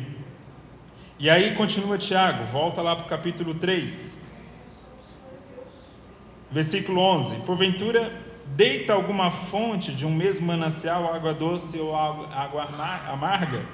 [1.18, 4.12] E aí continua Tiago, volta lá para o capítulo 3.
[6.52, 8.12] Versículo 11: Porventura,
[8.54, 12.68] deita alguma fonte de um mesmo manancial água doce ou água,
[13.08, 13.64] amarga?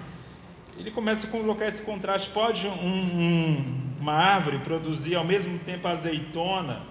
[0.79, 2.31] Ele começa a colocar esse contraste.
[2.31, 3.65] Pode um, um,
[4.01, 6.83] uma árvore produzir ao mesmo tempo azeitona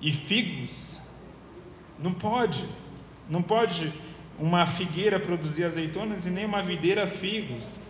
[0.00, 1.00] e figos?
[1.98, 2.62] Não pode.
[3.28, 3.90] Não pode
[4.38, 7.80] uma figueira produzir azeitonas e nem uma videira figos.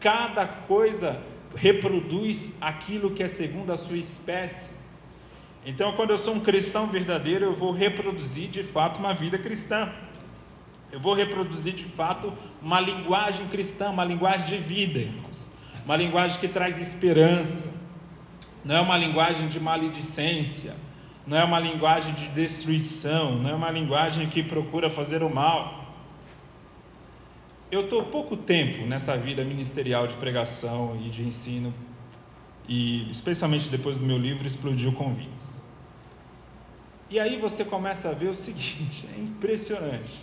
[0.00, 1.22] Cada coisa
[1.56, 4.68] reproduz aquilo que é segundo a sua espécie.
[5.64, 9.90] Então, quando eu sou um cristão verdadeiro, eu vou reproduzir de fato uma vida cristã.
[10.92, 15.48] Eu vou reproduzir de fato uma linguagem cristã, uma linguagem de vida, irmãos.
[15.84, 17.72] Uma linguagem que traz esperança.
[18.62, 20.74] Não é uma linguagem de maledicência.
[21.26, 23.36] Não é uma linguagem de destruição.
[23.36, 25.84] Não é uma linguagem que procura fazer o mal.
[27.70, 31.74] Eu estou pouco tempo nessa vida ministerial de pregação e de ensino,
[32.68, 35.62] e especialmente depois do meu livro Explodiu Convites.
[37.10, 40.20] E aí você começa a ver o seguinte: é impressionante.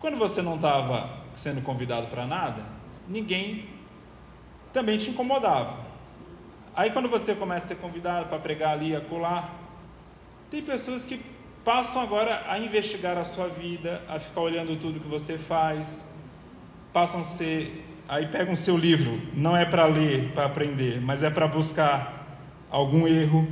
[0.00, 2.64] Quando você não estava sendo convidado para nada,
[3.08, 3.68] ninguém
[4.72, 5.78] também te incomodava.
[6.74, 9.50] Aí quando você começa a ser convidado para pregar ali, acolá,
[10.50, 11.20] tem pessoas que
[11.64, 16.04] passam agora a investigar a sua vida, a ficar olhando tudo que você faz,
[16.92, 17.88] passam a ser.
[18.12, 22.44] Aí pegam o seu livro, não é para ler, para aprender, mas é para buscar
[22.70, 23.48] algum erro.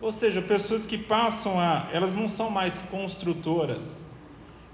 [0.00, 1.86] Ou seja, pessoas que passam a.
[1.92, 4.02] Elas não são mais construtoras,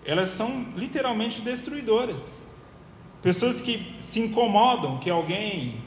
[0.04, 2.44] elas são literalmente destruidoras.
[3.20, 5.82] Pessoas que se incomodam que alguém,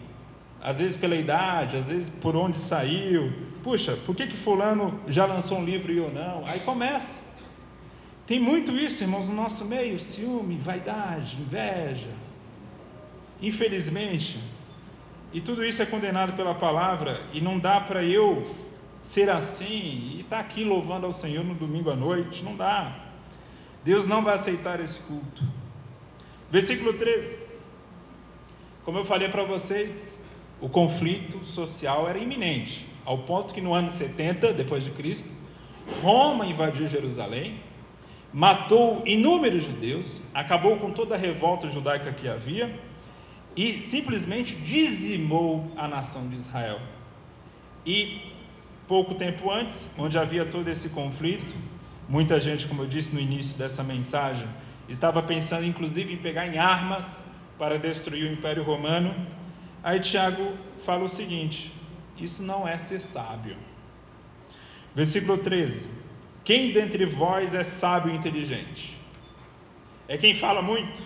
[0.62, 3.32] às vezes pela idade, às vezes por onde saiu,
[3.64, 6.44] puxa, por que, que Fulano já lançou um livro e eu não?
[6.46, 7.24] Aí começa.
[8.28, 12.33] Tem muito isso, irmãos, no nosso meio: ciúme, vaidade, inveja.
[13.44, 14.40] Infelizmente,
[15.34, 18.56] e tudo isso é condenado pela palavra, e não dá para eu
[19.02, 22.96] ser assim e estar tá aqui louvando ao Senhor no domingo à noite, não dá.
[23.84, 25.44] Deus não vai aceitar esse culto.
[26.50, 27.38] Versículo 13.
[28.86, 30.18] Como eu falei para vocês,
[30.62, 35.34] o conflito social era iminente, ao ponto que no ano 70 depois de Cristo,
[36.02, 37.60] Roma invadiu Jerusalém
[38.34, 42.74] matou inúmeros judeus, acabou com toda a revolta judaica que havia
[43.56, 46.80] e simplesmente dizimou a nação de Israel.
[47.86, 48.34] E
[48.88, 51.54] pouco tempo antes, onde havia todo esse conflito,
[52.08, 54.48] muita gente, como eu disse no início dessa mensagem,
[54.90, 57.22] estava pensando inclusive em pegar em armas
[57.58, 59.14] para destruir o Império Romano.
[59.84, 60.54] Aí Tiago
[60.86, 61.74] fala o seguinte:
[62.18, 63.56] isso não é ser sábio.
[64.96, 65.88] Versículo 13.
[66.44, 68.98] Quem dentre vós é sábio e inteligente?
[70.08, 71.02] É quem fala muito?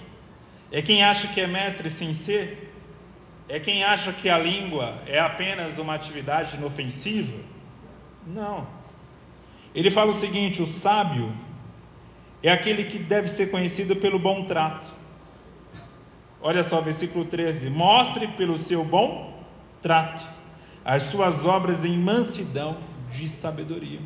[0.71, 2.73] É quem acha que é mestre sem ser?
[3.47, 7.37] É quem acha que a língua é apenas uma atividade inofensiva?
[8.25, 8.67] Não.
[9.73, 11.33] Ele fala o seguinte: o sábio
[12.43, 14.91] é aquele que deve ser conhecido pelo bom trato.
[16.41, 19.41] Olha só, versículo 13: Mostre pelo seu bom
[19.81, 20.27] trato
[20.83, 22.77] as suas obras em mansidão
[23.11, 23.99] de sabedoria.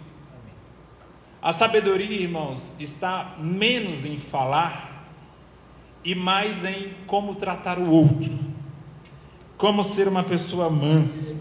[1.42, 4.91] A sabedoria, irmãos, está menos em falar
[6.04, 8.38] e mais em como tratar o outro,
[9.58, 11.36] como ser uma pessoa mansa,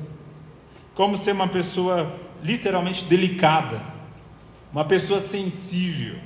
[0.94, 3.82] como ser uma pessoa literalmente delicada,
[4.72, 6.18] uma pessoa sensível.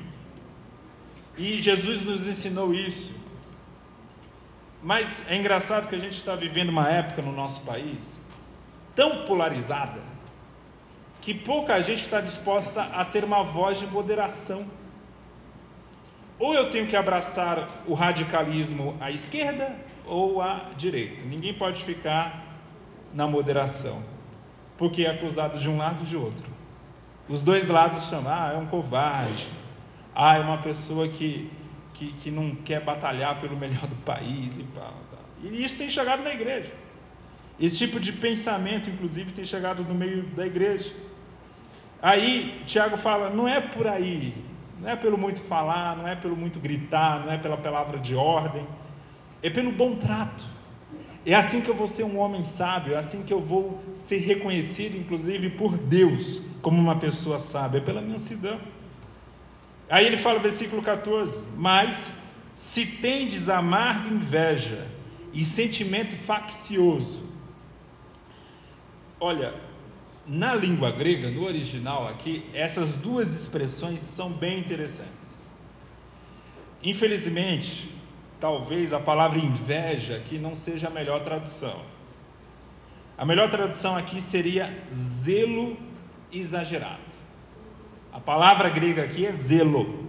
[1.37, 3.15] E Jesus nos ensinou isso.
[4.83, 8.21] Mas é engraçado que a gente está vivendo uma época no nosso país
[8.95, 10.01] tão polarizada
[11.21, 14.67] que pouca gente está disposta a ser uma voz de moderação.
[16.39, 21.25] Ou eu tenho que abraçar o radicalismo à esquerda ou à direita.
[21.25, 22.45] Ninguém pode ficar
[23.13, 24.03] na moderação,
[24.77, 26.45] porque é acusado de um lado e de outro.
[27.29, 29.49] Os dois lados chamam, ah, é um covarde,
[30.15, 31.51] ah, é uma pessoa que,
[31.95, 35.25] que, que não quer batalhar pelo melhor do país e tal, tal.
[35.43, 36.73] E isso tem chegado na igreja.
[37.59, 40.93] Esse tipo de pensamento, inclusive, tem chegado no meio da igreja.
[42.03, 44.35] Aí Tiago fala: não é por aí,
[44.81, 48.15] não é pelo muito falar, não é pelo muito gritar, não é pela palavra de
[48.15, 48.67] ordem,
[49.43, 50.47] é pelo bom trato.
[51.27, 54.19] É assim que eu vou ser um homem sábio, é assim que eu vou ser
[54.19, 58.59] reconhecido, inclusive por Deus, como uma pessoa sábia, é pela mansidão.
[59.89, 62.11] Aí ele fala, versículo 14: Mas
[62.55, 64.87] se tendes amarga inveja
[65.33, 67.23] e sentimento faccioso,
[69.19, 69.55] olha,
[70.27, 75.51] na língua grega, no original aqui, essas duas expressões são bem interessantes.
[76.83, 77.95] Infelizmente,
[78.41, 81.83] talvez a palavra inveja aqui não seja a melhor tradução.
[83.17, 85.77] A melhor tradução aqui seria zelo
[86.33, 87.01] exagerado.
[88.13, 90.09] A palavra grega aqui é zelo.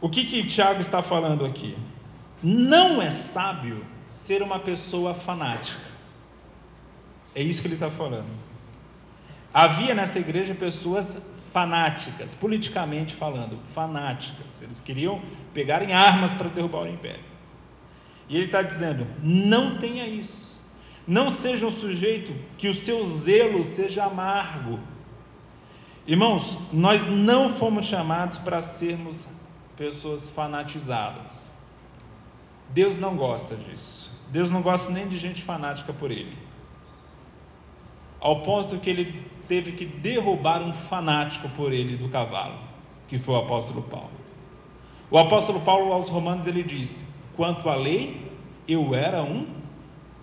[0.00, 1.76] O que que Tiago está falando aqui?
[2.42, 5.89] Não é sábio ser uma pessoa fanática.
[7.34, 8.28] É isso que ele está falando.
[9.52, 11.20] Havia nessa igreja pessoas
[11.52, 14.62] fanáticas, politicamente falando, fanáticas.
[14.62, 15.20] Eles queriam
[15.52, 17.24] pegar em armas para derrubar o império.
[18.28, 20.60] E ele está dizendo: não tenha isso.
[21.06, 24.78] Não seja um sujeito que o seu zelo seja amargo.
[26.06, 29.26] Irmãos, nós não fomos chamados para sermos
[29.76, 31.52] pessoas fanatizadas.
[32.68, 34.10] Deus não gosta disso.
[34.28, 36.36] Deus não gosta nem de gente fanática por ele.
[38.20, 42.58] Ao ponto que ele teve que derrubar um fanático por ele do cavalo,
[43.08, 44.10] que foi o apóstolo Paulo.
[45.10, 47.04] O apóstolo Paulo aos Romanos ele disse:
[47.34, 48.30] Quanto à lei,
[48.68, 49.46] eu era um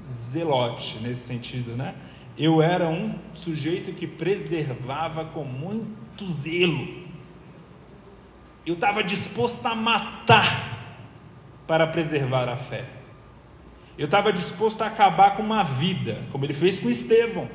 [0.08, 1.96] zelote nesse sentido, né?
[2.38, 6.88] Eu era um sujeito que preservava com muito zelo.
[8.66, 10.78] Eu estava disposto a matar
[11.66, 12.86] para preservar a fé.
[13.98, 17.50] Eu estava disposto a acabar com uma vida, como ele fez com Estevão.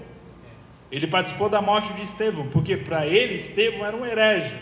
[0.93, 4.55] Ele participou da morte de Estevão, porque para ele Estevão era um herege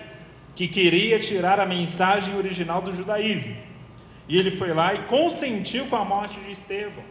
[0.54, 3.56] que queria tirar a mensagem original do judaísmo.
[4.28, 7.02] E ele foi lá e consentiu com a morte de Estevão,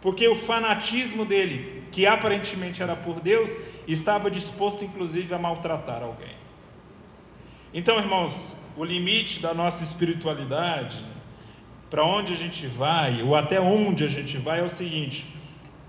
[0.00, 3.54] porque o fanatismo dele, que aparentemente era por Deus,
[3.86, 6.34] estava disposto inclusive a maltratar alguém.
[7.74, 11.04] Então, irmãos, o limite da nossa espiritualidade,
[11.90, 15.26] para onde a gente vai, ou até onde a gente vai, é o seguinte: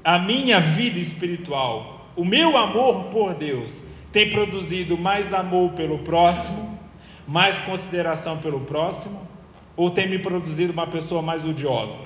[0.03, 6.79] a minha vida espiritual, o meu amor por Deus, tem produzido mais amor pelo próximo,
[7.27, 9.27] mais consideração pelo próximo,
[9.75, 12.05] ou tem me produzido uma pessoa mais odiosa?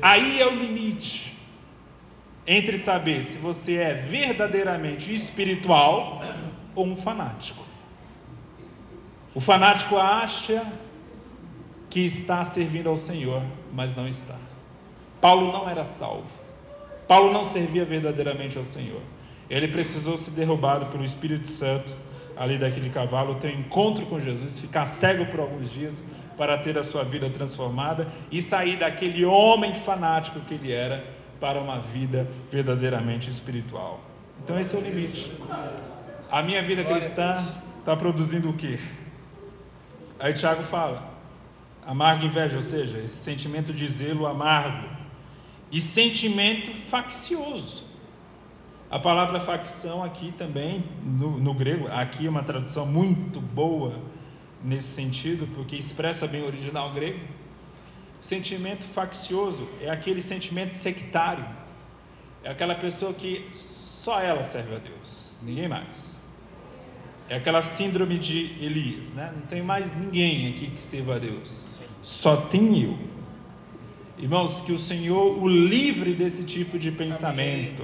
[0.00, 1.36] Aí é o limite
[2.46, 6.20] entre saber se você é verdadeiramente espiritual
[6.74, 7.62] ou um fanático.
[9.34, 10.66] O fanático acha
[11.88, 13.42] que está servindo ao Senhor,
[13.72, 14.36] mas não está.
[15.20, 16.41] Paulo não era salvo.
[17.12, 19.02] Paulo não servia verdadeiramente ao Senhor.
[19.50, 21.92] Ele precisou ser derrubado pelo Espírito Santo
[22.38, 26.02] ali daquele cavalo, ter um encontro com Jesus, ficar cego por alguns dias
[26.38, 31.04] para ter a sua vida transformada e sair daquele homem fanático que ele era
[31.38, 34.00] para uma vida verdadeiramente espiritual.
[34.42, 35.30] Então esse é o limite.
[36.30, 37.46] A minha vida cristã
[37.80, 38.78] está produzindo o quê?
[40.18, 41.12] Aí Tiago fala:
[41.86, 45.01] amargo inveja, ou seja, esse sentimento de zelo amargo
[45.72, 47.82] e sentimento faccioso.
[48.90, 53.98] A palavra facção aqui também, no, no, grego, aqui é uma tradução muito boa
[54.62, 57.20] nesse sentido, porque expressa bem o original grego.
[58.20, 61.44] Sentimento faccioso é aquele sentimento sectário,
[62.44, 66.20] é aquela pessoa que só ela serve a Deus, ninguém mais.
[67.30, 69.32] É aquela síndrome de Elias, né?
[69.34, 72.98] Não tem mais ninguém aqui que sirva a Deus, só tem eu.
[74.22, 77.82] Irmãos, que o Senhor o livre desse tipo de pensamento.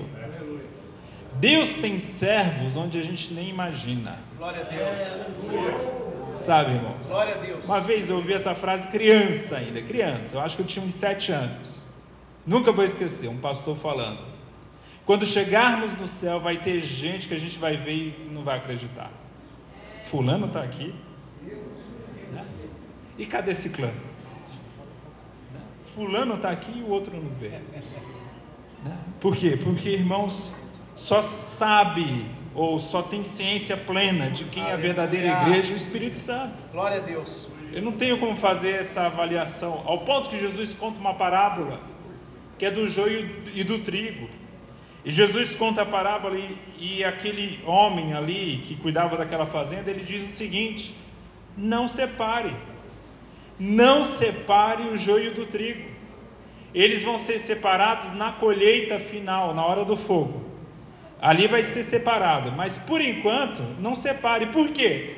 [1.40, 4.20] Deus tem servos onde a gente nem imagina.
[4.36, 6.38] Glória a Deus.
[6.38, 7.08] Sabe, irmãos?
[7.08, 7.64] Glória a Deus.
[7.64, 10.36] Uma vez eu ouvi essa frase criança ainda, criança.
[10.36, 11.84] Eu acho que eu tinha uns sete anos.
[12.46, 14.20] Nunca vou esquecer, um pastor falando.
[15.04, 18.58] Quando chegarmos no céu, vai ter gente que a gente vai ver e não vai
[18.58, 19.10] acreditar.
[20.04, 20.94] Fulano está aqui.
[22.32, 22.44] Né?
[23.18, 23.90] E cadê esse clã?
[25.98, 27.48] Fulano está aqui e o outro não vê.
[27.48, 28.96] Né?
[29.20, 29.58] Por quê?
[29.60, 30.52] Porque, irmãos,
[30.94, 32.24] só sabe
[32.54, 36.62] ou só tem ciência plena de quem é a verdadeira igreja e o Espírito Santo.
[36.70, 37.48] Glória a Deus.
[37.72, 41.80] Eu não tenho como fazer essa avaliação, ao ponto que Jesus conta uma parábola,
[42.56, 44.28] que é do joio e do trigo.
[45.04, 50.04] E Jesus conta a parábola e, e aquele homem ali que cuidava daquela fazenda, ele
[50.04, 50.94] diz o seguinte:
[51.56, 52.54] não separe,
[53.58, 55.88] não separe o joio do trigo.
[56.74, 60.46] Eles vão ser separados na colheita final, na hora do fogo.
[61.20, 64.46] Ali vai ser separado, mas por enquanto não separe.
[64.46, 65.16] Por quê?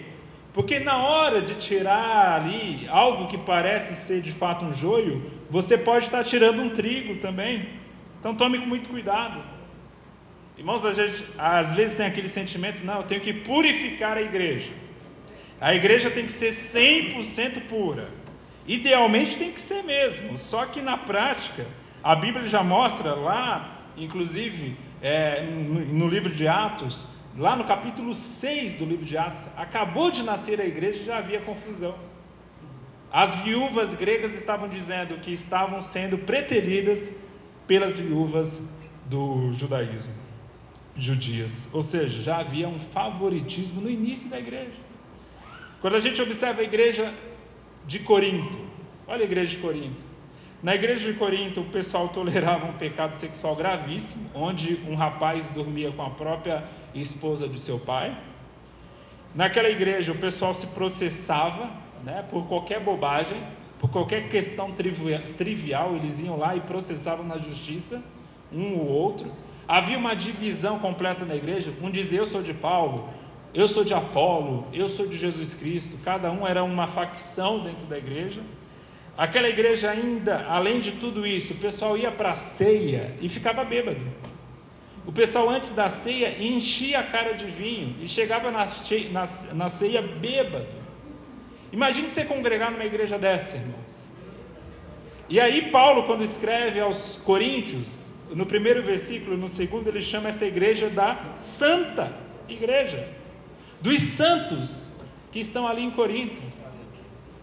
[0.53, 5.77] Porque na hora de tirar ali algo que parece ser de fato um joio, você
[5.77, 7.69] pode estar tirando um trigo também.
[8.19, 9.43] Então tome muito cuidado.
[10.57, 14.71] Irmãos, vezes, às vezes tem aquele sentimento, não, eu tenho que purificar a igreja.
[15.61, 18.09] A igreja tem que ser 100% pura.
[18.71, 20.39] Idealmente tem que ser mesmo.
[20.39, 21.67] Só que na prática,
[22.05, 27.05] a Bíblia já mostra lá, inclusive, é, no, no livro de Atos,
[27.37, 31.19] lá no capítulo 6 do livro de Atos, acabou de nascer a igreja e já
[31.19, 31.97] havia confusão.
[33.13, 37.11] As viúvas gregas estavam dizendo que estavam sendo preteridas
[37.67, 38.63] pelas viúvas
[39.07, 40.15] do judaísmo,
[40.95, 41.69] judias.
[41.73, 44.79] Ou seja, já havia um favoritismo no início da igreja.
[45.81, 47.13] Quando a gente observa a igreja
[47.87, 48.59] de Corinto,
[49.07, 50.05] olha a igreja de Corinto.
[50.63, 55.91] Na igreja de Corinto, o pessoal tolerava um pecado sexual gravíssimo, onde um rapaz dormia
[55.91, 56.65] com a própria
[56.95, 58.17] esposa de seu pai.
[59.35, 61.71] Naquela igreja, o pessoal se processava
[62.05, 63.41] né, por qualquer bobagem,
[63.79, 68.03] por qualquer questão trivial, eles iam lá e processavam na justiça,
[68.53, 69.33] um ou outro.
[69.67, 71.73] Havia uma divisão completa na igreja.
[71.81, 73.09] Um dizia: Eu sou de Paulo,
[73.53, 75.99] eu sou de Apolo, eu sou de Jesus Cristo.
[76.05, 78.41] Cada um era uma facção dentro da igreja.
[79.17, 83.65] Aquela igreja ainda, além de tudo isso, o pessoal ia para a ceia e ficava
[83.65, 84.05] bêbado.
[85.05, 88.65] O pessoal antes da ceia enchia a cara de vinho e chegava na,
[89.11, 90.67] na, na ceia bêbado.
[91.73, 94.11] Imagine você congregar numa igreja dessa, irmãos.
[95.29, 100.47] E aí Paulo, quando escreve aos Coríntios, no primeiro versículo, no segundo, ele chama essa
[100.47, 102.13] igreja da Santa
[102.49, 103.09] Igreja,
[103.81, 104.91] dos santos
[105.33, 106.41] que estão ali em Corinto.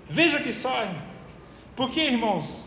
[0.10, 0.88] Veja que só,
[1.76, 2.66] porque irmãos,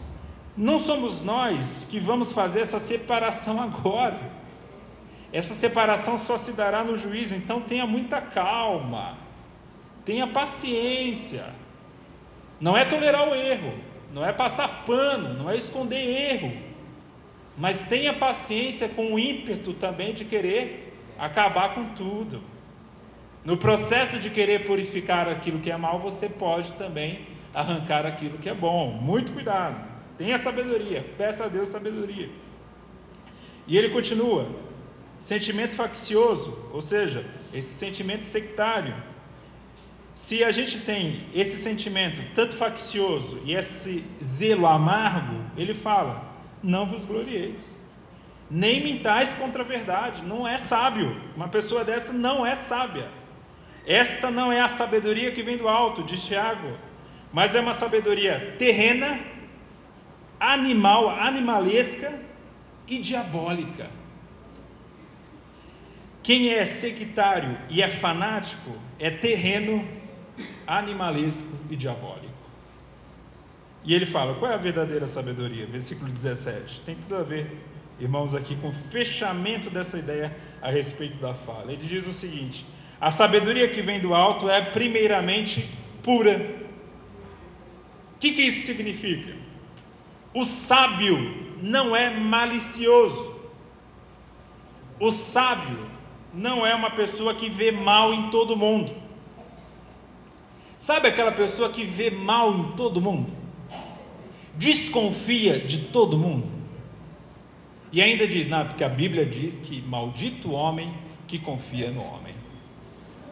[0.57, 4.41] não somos nós que vamos fazer essa separação agora.
[5.33, 9.17] Essa separação só se dará no juízo, então tenha muita calma,
[10.05, 11.47] tenha paciência.
[12.61, 13.79] Não é tolerar o erro,
[14.13, 16.53] não é passar pano, não é esconder erro,
[17.57, 22.43] mas tenha paciência com o ímpeto também de querer acabar com tudo.
[23.45, 28.49] No processo de querer purificar aquilo que é mal, você pode também arrancar aquilo que
[28.49, 28.91] é bom.
[28.93, 29.77] Muito cuidado.
[30.19, 32.29] Tenha sabedoria, peça a Deus sabedoria.
[33.67, 34.47] E ele continua:
[35.19, 37.25] sentimento faccioso, ou seja,
[37.55, 38.95] esse sentimento sectário.
[40.15, 46.31] Se a gente tem esse sentimento tanto faccioso e esse zelo amargo, ele fala:
[46.63, 47.81] não vos glorieis,
[48.51, 51.17] nem mintais contra a verdade, não é sábio.
[51.35, 53.09] Uma pessoa dessa não é sábia.
[53.87, 56.77] Esta não é a sabedoria que vem do alto, diz Tiago,
[57.33, 59.21] mas é uma sabedoria terrena,
[60.39, 62.13] animal, animalesca
[62.87, 63.91] e diabólica.
[66.23, 69.87] Quem é sectário e é fanático é terreno,
[70.67, 72.31] animalesco e diabólico.
[73.85, 75.67] E ele fala: qual é a verdadeira sabedoria?
[75.67, 76.83] Versículo 17.
[76.83, 77.57] Tem tudo a ver,
[77.99, 81.73] irmãos, aqui com o fechamento dessa ideia a respeito da fala.
[81.73, 82.67] Ele diz o seguinte:
[83.01, 85.67] a sabedoria que vem do alto é primeiramente
[86.03, 86.61] pura.
[88.15, 89.35] O que, que isso significa?
[90.35, 93.35] O sábio não é malicioso.
[94.99, 95.79] O sábio
[96.35, 98.93] não é uma pessoa que vê mal em todo mundo.
[100.77, 103.33] Sabe aquela pessoa que vê mal em todo mundo?
[104.57, 106.51] Desconfia de todo mundo.
[107.93, 110.95] E ainda diz, não, porque a Bíblia diz que maldito o homem
[111.27, 112.40] que confia no homem.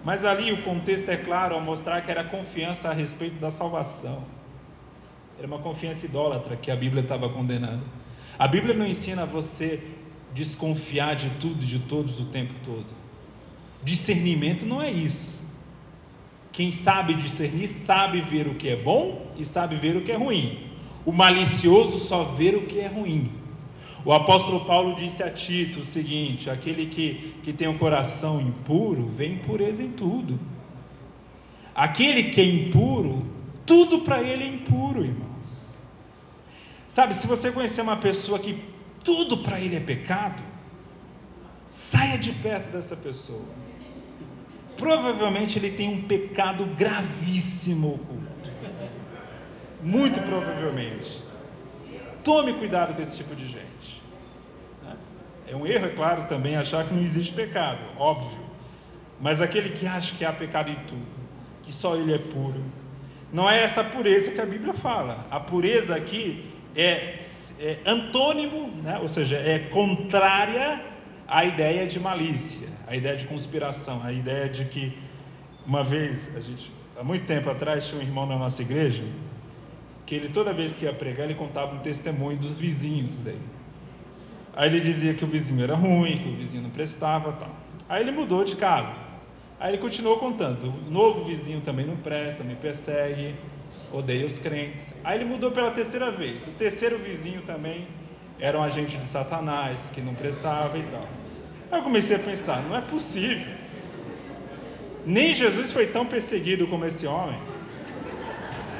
[0.04, 4.22] Mas ali o contexto é claro ao mostrar que era confiança a respeito da salvação.
[5.38, 7.82] Era uma confiança idólatra que a Bíblia estava condenando.
[8.38, 9.82] A Bíblia não ensina você
[10.32, 12.86] desconfiar de tudo e de todos o tempo todo.
[13.82, 15.38] Discernimento não é isso.
[16.52, 20.16] Quem sabe discernir sabe ver o que é bom e sabe ver o que é
[20.16, 20.66] ruim.
[21.06, 23.30] O malicioso só vê o que é ruim.
[24.04, 29.06] O apóstolo Paulo disse a Tito o seguinte: aquele que, que tem um coração impuro,
[29.08, 30.38] vê impureza em tudo.
[31.74, 33.24] Aquele que é impuro,
[33.66, 35.68] tudo para ele é impuro, irmãos.
[36.86, 38.62] Sabe, se você conhecer uma pessoa que
[39.04, 40.42] tudo para ele é pecado,
[41.68, 43.44] saia de perto dessa pessoa.
[44.76, 48.50] Provavelmente ele tem um pecado gravíssimo oculto.
[49.82, 51.27] Muito provavelmente.
[52.28, 54.02] Tome cuidado com esse tipo de gente.
[55.46, 58.38] É um erro, é claro, também achar que não existe pecado, óbvio.
[59.18, 61.06] Mas aquele que acha que há pecado em tudo,
[61.62, 62.62] que só ele é puro,
[63.32, 65.26] não é essa pureza que a Bíblia fala.
[65.30, 66.44] A pureza aqui
[66.76, 67.16] é,
[67.58, 68.98] é antônimo, né?
[68.98, 70.84] ou seja, é contrária
[71.26, 74.98] à ideia de malícia, à ideia de conspiração, à ideia de que
[75.66, 79.02] uma vez, a gente, há muito tempo atrás, tinha um irmão na nossa igreja
[80.08, 83.42] que ele toda vez que ia pregar, ele contava um testemunho dos vizinhos dele.
[84.56, 87.54] Aí ele dizia que o vizinho era ruim, que o vizinho não prestava, tal.
[87.86, 88.96] Aí ele mudou de casa.
[89.60, 90.72] Aí ele continuou contando.
[90.86, 93.34] O novo vizinho também não presta, me persegue,
[93.92, 94.94] odeia os crentes.
[95.04, 96.46] Aí ele mudou pela terceira vez.
[96.46, 97.86] O terceiro vizinho também
[98.40, 101.06] era um agente de Satanás, que não prestava e tal.
[101.70, 103.52] Aí eu comecei a pensar, não é possível.
[105.04, 107.38] Nem Jesus foi tão perseguido como esse homem.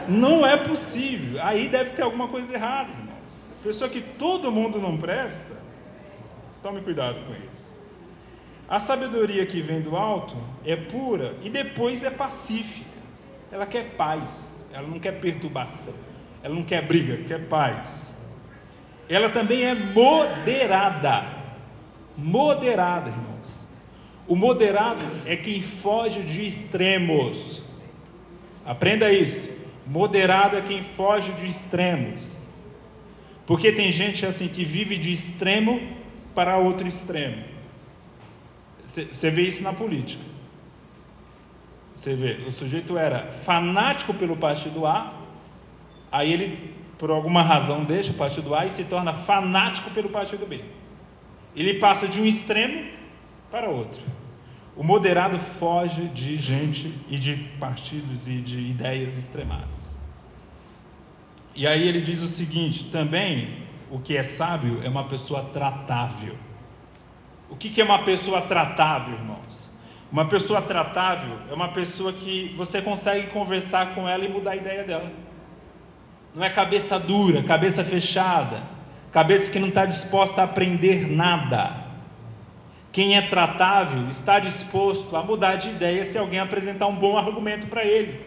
[0.09, 1.42] Não é possível.
[1.42, 3.50] Aí deve ter alguma coisa errada, irmãos.
[3.62, 5.56] Pessoa que todo mundo não presta,
[6.62, 7.74] tome cuidado com isso.
[8.66, 12.88] A sabedoria que vem do alto é pura e depois é pacífica.
[13.52, 15.94] Ela quer paz, ela não quer perturbação,
[16.42, 18.12] ela não quer briga, quer paz.
[19.09, 21.24] ela também é moderada.
[22.16, 23.66] Moderada, irmãos.
[24.26, 27.62] O moderado é quem foge de extremos.
[28.66, 29.57] Aprenda isso.
[29.89, 32.47] Moderado é quem foge de extremos.
[33.47, 35.80] Porque tem gente assim que vive de extremo
[36.34, 37.43] para outro extremo.
[38.86, 40.22] Você vê isso na política.
[41.95, 45.14] Você vê, o sujeito era fanático pelo partido A,
[46.12, 50.47] aí ele, por alguma razão, deixa o partido A e se torna fanático pelo partido
[50.47, 50.62] B.
[51.57, 52.84] Ele passa de um extremo
[53.51, 54.01] para outro.
[54.79, 59.93] O moderado foge de gente e de partidos e de ideias extremadas.
[61.53, 66.37] E aí ele diz o seguinte: também o que é sábio é uma pessoa tratável.
[67.51, 69.68] O que é uma pessoa tratável, irmãos?
[70.12, 74.57] Uma pessoa tratável é uma pessoa que você consegue conversar com ela e mudar a
[74.57, 75.11] ideia dela.
[76.33, 78.62] Não é cabeça dura, cabeça fechada,
[79.11, 81.88] cabeça que não está disposta a aprender nada.
[82.91, 87.66] Quem é tratável está disposto a mudar de ideia se alguém apresentar um bom argumento
[87.66, 88.20] para ele.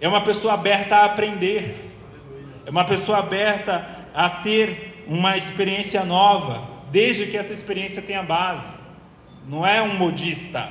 [0.00, 1.86] É uma pessoa aberta a aprender.
[2.66, 8.68] É uma pessoa aberta a ter uma experiência nova, desde que essa experiência tenha base.
[9.46, 10.70] Não é um modista,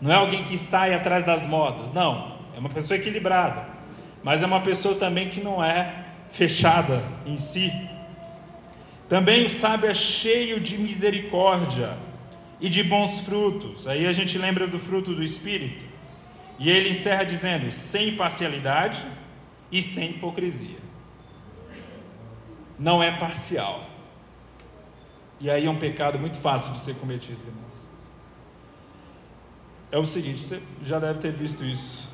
[0.00, 2.38] não é alguém que sai atrás das modas, não.
[2.54, 3.66] É uma pessoa equilibrada,
[4.22, 7.72] mas é uma pessoa também que não é fechada em si.
[9.08, 11.96] Também o sábio é cheio de misericórdia
[12.60, 13.86] e de bons frutos.
[13.86, 15.84] Aí a gente lembra do fruto do Espírito.
[16.58, 19.04] E ele encerra dizendo: sem parcialidade
[19.72, 20.78] e sem hipocrisia.
[22.78, 23.88] Não é parcial.
[25.40, 27.88] E aí é um pecado muito fácil de ser cometido, irmãos.
[29.90, 32.08] É o seguinte, você já deve ter visto isso.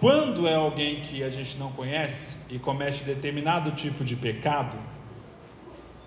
[0.00, 4.76] Quando é alguém que a gente não conhece e comete determinado tipo de pecado,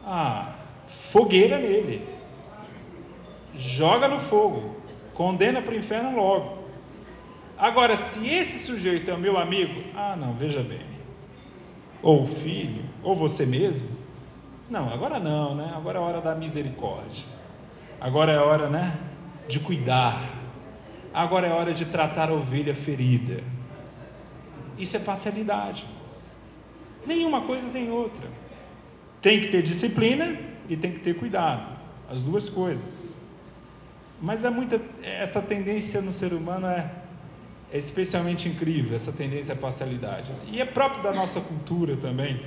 [0.09, 0.55] ah,
[0.87, 2.07] fogueira nele.
[3.55, 4.75] Joga no fogo.
[5.13, 6.57] Condena para o inferno logo.
[7.57, 10.85] Agora, se esse sujeito é meu amigo, ah, não, veja bem.
[12.01, 13.89] Ou filho, ou você mesmo.
[14.69, 15.71] Não, agora não, né?
[15.75, 17.25] Agora é hora da misericórdia.
[18.01, 18.97] Agora é hora, né,
[19.47, 20.21] de cuidar.
[21.13, 23.43] Agora é hora de tratar a ovelha ferida.
[24.77, 25.85] Isso é parcialidade.
[27.05, 28.27] Nenhuma coisa tem outra.
[29.21, 31.77] Tem que ter disciplina e tem que ter cuidado.
[32.09, 33.17] As duas coisas.
[34.21, 36.91] Mas é muita essa tendência no ser humano é,
[37.71, 40.31] é especialmente incrível essa tendência à parcialidade.
[40.47, 42.41] E é próprio da nossa cultura também,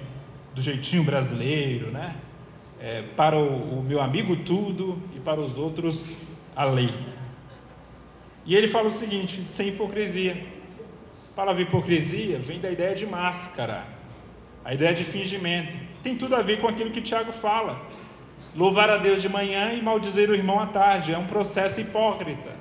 [0.55, 2.16] do jeitinho brasileiro, né?
[2.81, 6.14] É, para o, o meu amigo tudo e para os outros
[6.55, 6.93] a lei.
[8.45, 10.37] E ele fala o seguinte, sem hipocrisia.
[11.33, 13.87] A palavra hipocrisia vem da ideia de máscara,
[14.64, 15.77] a ideia de fingimento.
[16.03, 17.80] Tem tudo a ver com aquilo que Tiago fala.
[18.55, 21.12] Louvar a Deus de manhã e maldizer o irmão à tarde.
[21.12, 22.53] É um processo hipócrita.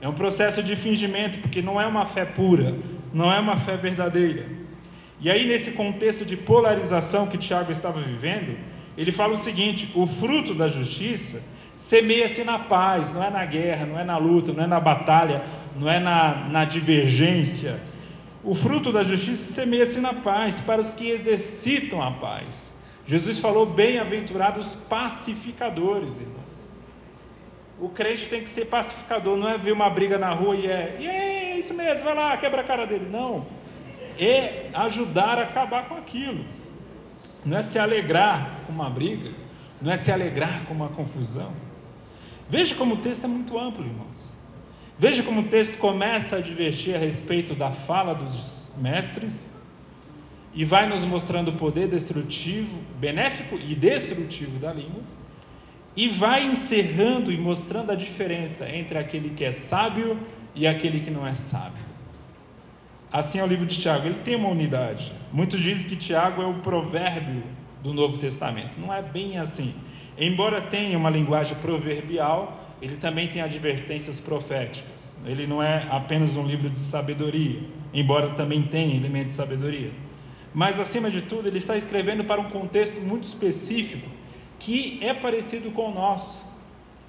[0.00, 2.74] É um processo de fingimento, porque não é uma fé pura,
[3.12, 4.46] não é uma fé verdadeira.
[5.20, 8.56] E aí, nesse contexto de polarização que Tiago estava vivendo,
[8.96, 11.42] ele fala o seguinte: o fruto da justiça
[11.76, 15.42] semeia-se na paz, não é na guerra, não é na luta, não é na batalha,
[15.78, 17.78] não é na, na divergência,
[18.42, 22.72] o fruto da justiça semeia-se na paz para os que exercitam a paz.
[23.06, 26.40] Jesus falou: bem-aventurados pacificadores, irmãos.
[27.78, 30.96] O crente tem que ser pacificador, não é ver uma briga na rua e é,
[31.00, 33.08] e é isso mesmo, vai lá, quebra a cara dele.
[33.10, 33.44] Não.
[34.18, 36.44] É ajudar a acabar com aquilo.
[37.44, 39.32] Não é se alegrar com uma briga,
[39.80, 41.52] não é se alegrar com uma confusão.
[42.50, 44.36] Veja como o texto é muito amplo, irmãos.
[45.00, 49.58] Veja como o texto começa a advertir a respeito da fala dos mestres
[50.52, 55.00] e vai nos mostrando o poder destrutivo, benéfico e destrutivo da língua,
[55.96, 60.20] e vai encerrando e mostrando a diferença entre aquele que é sábio
[60.54, 61.82] e aquele que não é sábio.
[63.10, 65.14] Assim é o livro de Tiago, ele tem uma unidade.
[65.32, 67.42] Muitos dizem que Tiago é o provérbio
[67.82, 68.78] do Novo Testamento.
[68.78, 69.74] Não é bem assim.
[70.18, 75.12] Embora tenha uma linguagem proverbial, ele também tem advertências proféticas.
[75.26, 77.60] Ele não é apenas um livro de sabedoria,
[77.92, 79.90] embora também tenha elementos de sabedoria.
[80.52, 84.08] Mas, acima de tudo, ele está escrevendo para um contexto muito específico
[84.58, 86.44] que é parecido com o nosso,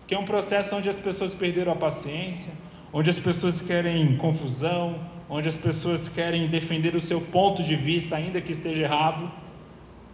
[0.08, 2.52] que é um processo onde as pessoas perderam a paciência,
[2.94, 5.00] onde as pessoas querem confusão,
[5.30, 9.32] onde as pessoas querem defender o seu ponto de vista, ainda que esteja errado,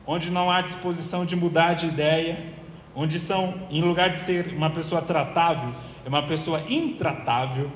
[0.05, 2.53] onde não há disposição de mudar de ideia,
[2.99, 5.71] onde são, em lugar de ser uma pessoa tratável,
[6.03, 7.71] é uma pessoa intratável,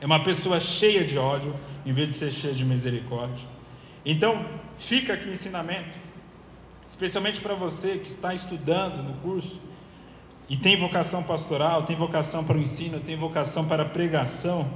[0.00, 1.54] é uma pessoa cheia de ódio,
[1.86, 3.46] em vez de ser cheia de misericórdia.
[4.04, 4.44] Então,
[4.76, 5.96] fica aqui o ensinamento.
[6.88, 9.60] especialmente para você que está estudando no curso
[10.48, 14.68] e tem vocação pastoral, tem vocação para o ensino, tem vocação para a pregação.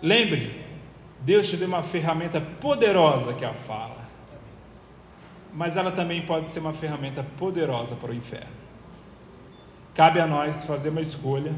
[0.00, 0.62] Lembre,
[1.20, 3.91] Deus te deu uma ferramenta poderosa que é a fala,
[5.54, 8.50] mas ela também pode ser uma ferramenta poderosa para o inferno.
[9.94, 11.54] Cabe a nós fazer uma escolha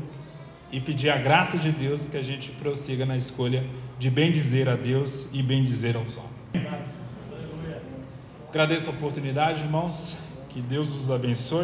[0.73, 3.65] e pedir a graça de Deus que a gente prossiga na escolha
[3.99, 6.35] de bem dizer a Deus e bem dizer aos homens.
[8.49, 10.19] Agradeço a oportunidade, irmãos.
[10.49, 11.53] Que Deus os abençoe.